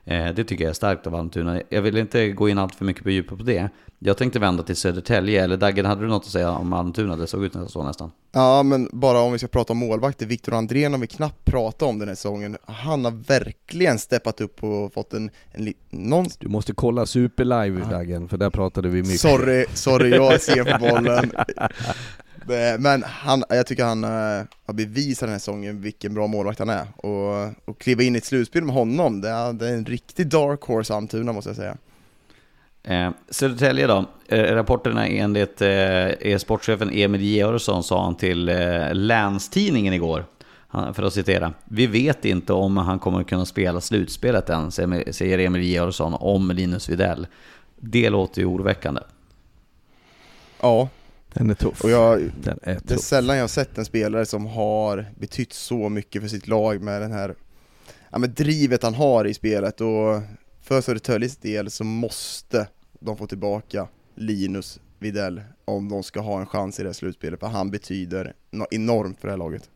[0.05, 1.61] Eh, det tycker jag är starkt av Almtuna.
[1.69, 3.69] Jag vill inte gå in allt för mycket på djupet på det.
[3.99, 7.17] Jag tänkte vända till Södertälje, eller Daggen, hade du något att säga om Almtuna?
[7.17, 8.11] Det såg ut så nästan.
[8.33, 11.83] Ja, men bara om vi ska prata om målvakter, Viktor Andrén har vi knappt pratat
[11.83, 12.57] om den här säsongen.
[12.65, 16.27] Han har verkligen steppat upp och fått en, en någon...
[16.39, 17.91] Du måste kolla Superlive, ja.
[17.91, 19.21] Daggen, för där pratade vi mycket.
[19.21, 21.33] Sorry, sorry, jag ser på bollen.
[22.79, 26.69] Men han, jag tycker han uh, har bevisat den här säsongen vilken bra målvakt han
[26.69, 26.87] är.
[26.97, 30.27] Och, och kliva in i ett slutspel med honom, det är, det är en riktig
[30.27, 31.77] dark horse Almtuna måste jag säga.
[32.83, 39.95] Eh, Södertälje då, eh, rapporterna enligt eh, sportchefen Emil Georgsson sa han till eh, Länstidningen
[39.95, 40.25] igår.
[40.95, 41.53] för att citera.
[41.65, 46.89] Vi vet inte om han kommer kunna spela slutspelet än, säger Emil Georgsson om Linus
[46.89, 47.27] Widell.
[47.77, 49.01] Det låter ju oroväckande.
[50.61, 50.89] Ja,
[51.35, 51.85] den är tuff.
[51.85, 52.83] Och jag, Den är tuff.
[52.85, 56.49] Det är sällan jag har sett en spelare som har betytt så mycket för sitt
[56.49, 57.35] lag med den här
[58.11, 60.23] ja, med drivet han har i spelet och
[60.63, 62.69] för Södertäljes del så måste
[63.01, 67.41] de få tillbaka Linus Videll om de ska ha en chans i det här slutspelet,
[67.41, 68.35] för han betyder
[68.71, 69.71] enormt för det här laget.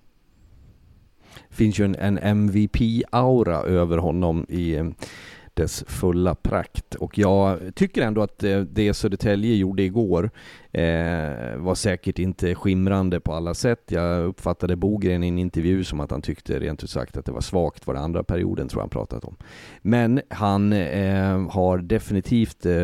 [1.48, 4.92] Det finns ju en, en MVP-aura över honom i
[5.57, 6.94] dess fulla prakt.
[6.94, 10.30] Och jag tycker ändå att eh, det Södertälje gjorde igår
[10.72, 13.82] eh, var säkert inte skimrande på alla sätt.
[13.88, 17.32] Jag uppfattade Bogren i en intervju som att han tyckte rent ut sagt att det
[17.32, 19.36] var svagt var det andra perioden tror jag han pratat om.
[19.82, 22.82] Men han eh, har definitivt eh,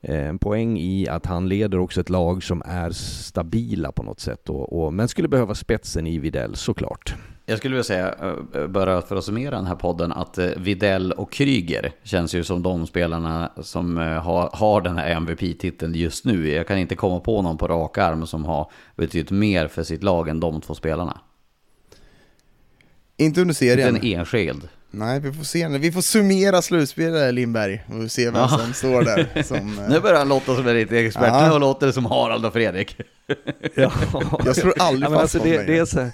[0.00, 4.20] eh, en poäng i att han leder också ett lag som är stabila på något
[4.20, 4.48] sätt.
[4.48, 7.14] Och, och men skulle behöva spetsen i Videll såklart.
[7.48, 8.14] Jag skulle vilja säga,
[8.54, 12.44] eh, bara för att summera den här podden, att eh, Videll och Kryger känns ju
[12.44, 16.48] som de spelarna som eh, har, har den här MVP-titeln just nu.
[16.48, 20.02] Jag kan inte komma på någon på rak arm som har betytt mer för sitt
[20.02, 21.20] lag än de två spelarna.
[23.16, 23.96] Inte under serien.
[23.96, 24.68] Inte en enskild.
[24.90, 25.68] Nej, vi får se.
[25.68, 28.48] Vi får summera slutspelet Lindberg och se vem ja.
[28.48, 29.42] som står där.
[29.42, 31.52] Som, nu börjar han låta som en riktig expert, ja.
[31.52, 32.96] nu låter det som Harald och Fredrik.
[33.74, 33.92] ja.
[34.44, 36.10] Jag slår aldrig ja, fast alltså det, det är så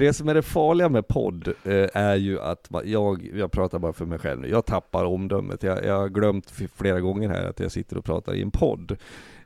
[0.00, 3.92] det som är det farliga med podd eh, är ju att jag, jag pratar bara
[3.92, 5.62] för mig själv nu, jag tappar omdömet.
[5.62, 8.96] Jag, jag har glömt flera gånger här att jag sitter och pratar i en podd.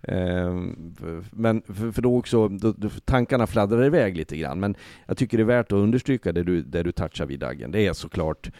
[0.03, 0.55] Eh,
[1.31, 2.75] men för, för då också, då,
[3.05, 4.61] tankarna fladdrar iväg lite grann.
[4.61, 4.75] Men
[5.07, 7.71] jag tycker det är värt att understryka det du, det du touchar vid Dagen.
[7.73, 8.51] Det är såklart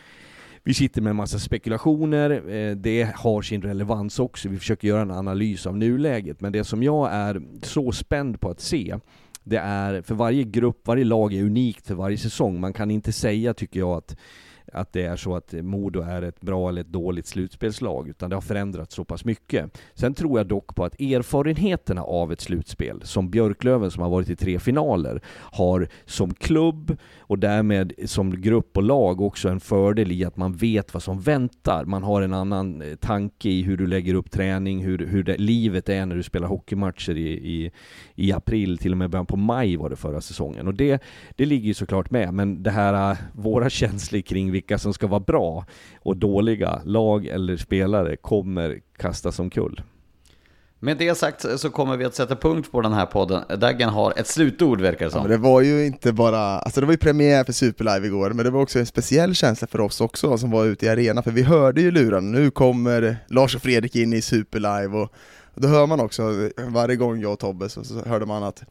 [0.67, 4.49] vi sitter med en massa spekulationer, eh, det har sin relevans också.
[4.49, 8.51] Vi försöker göra en analys av nuläget, men det som jag är så spänd på
[8.51, 8.99] att se,
[9.45, 12.61] det är, för varje grupp, varje lag är unikt för varje säsong.
[12.61, 14.17] Man kan inte säga, tycker jag, att
[14.75, 18.37] att det är så att Modo är ett bra eller ett dåligt slutspelslag, utan det
[18.37, 19.79] har förändrats så pass mycket.
[19.95, 24.31] Sen tror jag dock på att erfarenheterna av ett slutspel, som Björklöven som har varit
[24.31, 25.21] i tre finaler,
[25.53, 30.53] har som klubb och därmed som grupp och lag också en fördel i att man
[30.53, 31.85] vet vad som väntar.
[31.85, 35.37] Man har en annan eh, tanke i hur du lägger upp träning, hur, hur det,
[35.37, 37.71] livet är när du spelar hockeymatcher i, i,
[38.15, 40.67] i april, till och med början på maj var det förra säsongen.
[40.67, 41.03] Och det,
[41.37, 45.07] det ligger ju såklart med, men det här, eh, våra känslor kring vilka som ska
[45.07, 45.67] vara bra
[46.03, 49.83] och dåliga lag eller spelare kommer kastas omkull.
[50.85, 53.59] Med det sagt så kommer vi att sätta punkt på den här podden.
[53.61, 55.23] Daggen har ett slutord verkar det som.
[55.23, 58.45] Ja, det var ju inte bara, alltså det var ju premiär för Superlive igår, men
[58.45, 61.31] det var också en speciell känsla för oss också som var ute i arenan, för
[61.31, 65.13] vi hörde ju luran, nu kommer Lars och Fredrik in i Superlive och
[65.55, 66.23] då hör man också,
[66.57, 68.63] varje gång jag och Tobbe så, så hörde man att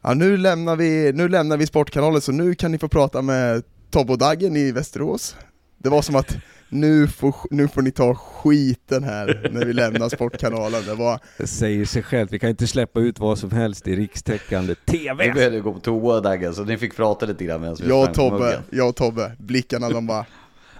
[0.00, 3.62] ja, nu, lämnar vi, nu lämnar vi Sportkanalen så nu kan ni få prata med
[3.90, 5.36] Tobbe och Daggen i Västerås.
[5.78, 6.36] Det var som att
[6.68, 10.84] nu får, nu får ni ta skiten här när vi lämnar Sportkanalen.
[10.86, 11.20] Det var...
[11.38, 15.26] Det säger sig självt, vi kan inte släppa ut vad som helst i rikstäckande TV.
[15.26, 18.08] Vi behövde gå på toa Daggen, så ni fick prata lite grann medan vi Jag
[18.08, 20.26] och Tobbe, jag och Tobbe, blickarna de bara...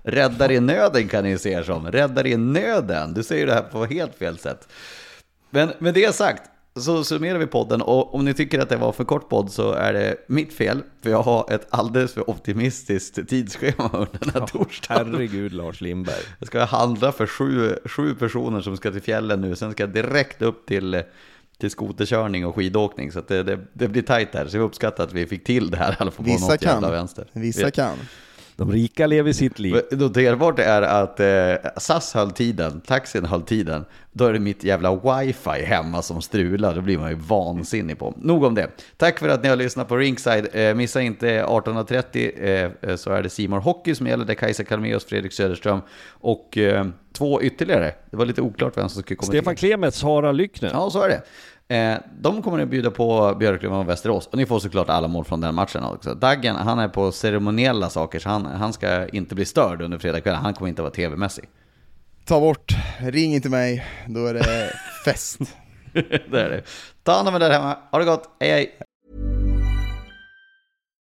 [0.03, 3.15] Räddar i nöden kan ni se er som, räddar i nöden.
[3.15, 4.69] Du säger det här på helt fel sätt.
[5.51, 6.43] Men med det sagt,
[6.77, 9.73] så summerar vi podden och om ni tycker att det var för kort podd så
[9.73, 10.83] är det mitt fel.
[11.03, 15.15] För jag har ett alldeles för optimistiskt tidsschema under den här torsdagen.
[15.15, 16.23] Herregud Lars Lindberg.
[16.39, 19.91] Jag ska handla för sju, sju personer som ska till fjällen nu, sen ska jag
[19.91, 21.03] direkt upp till,
[21.59, 23.13] till skoterkörning och skidåkning.
[23.13, 25.71] Så att det, det, det blir tajt här, så jag uppskattar att vi fick till
[25.71, 27.27] det här i alla fall på Vissa något jävla kan, vänster.
[27.33, 27.97] vissa kan.
[28.61, 29.77] De rika lever sitt liv.
[29.91, 33.85] Noterbart är att eh, SAS höll tiden, taxin höll tiden.
[34.13, 38.15] Då är det mitt jävla wifi hemma som strular, då blir man ju vansinnig på.
[38.17, 38.71] Nog om det.
[38.97, 40.49] Tack för att ni har lyssnat på Ringside.
[40.53, 44.65] Eh, missa inte 18.30 eh, så är det Simon Hockey som gäller, det är Kajsa
[44.65, 47.95] Kalmeus, Fredrik Söderström och eh, två ytterligare.
[48.11, 49.69] Det var lite oklart vem som skulle komma Stefan till.
[49.69, 50.71] Klemets, Sara Lyckner.
[50.73, 51.23] Ja, så är det.
[51.71, 54.27] Eh, de kommer att bjuda på Björklöven och Västerås.
[54.27, 56.15] Och ni får såklart alla mål från den matchen också.
[56.15, 60.41] Daggen, han är på ceremoniella saker, så han, han ska inte bli störd under fredagskvällen.
[60.41, 61.45] Han kommer inte att vara tv-mässig.
[62.25, 64.73] Ta bort, ring inte mig, då är det
[65.05, 65.39] fest.
[66.31, 66.63] det är det.
[67.03, 67.77] Ta hand om er där hemma.
[67.91, 68.37] Ha det gott.
[68.41, 68.90] Hej hej.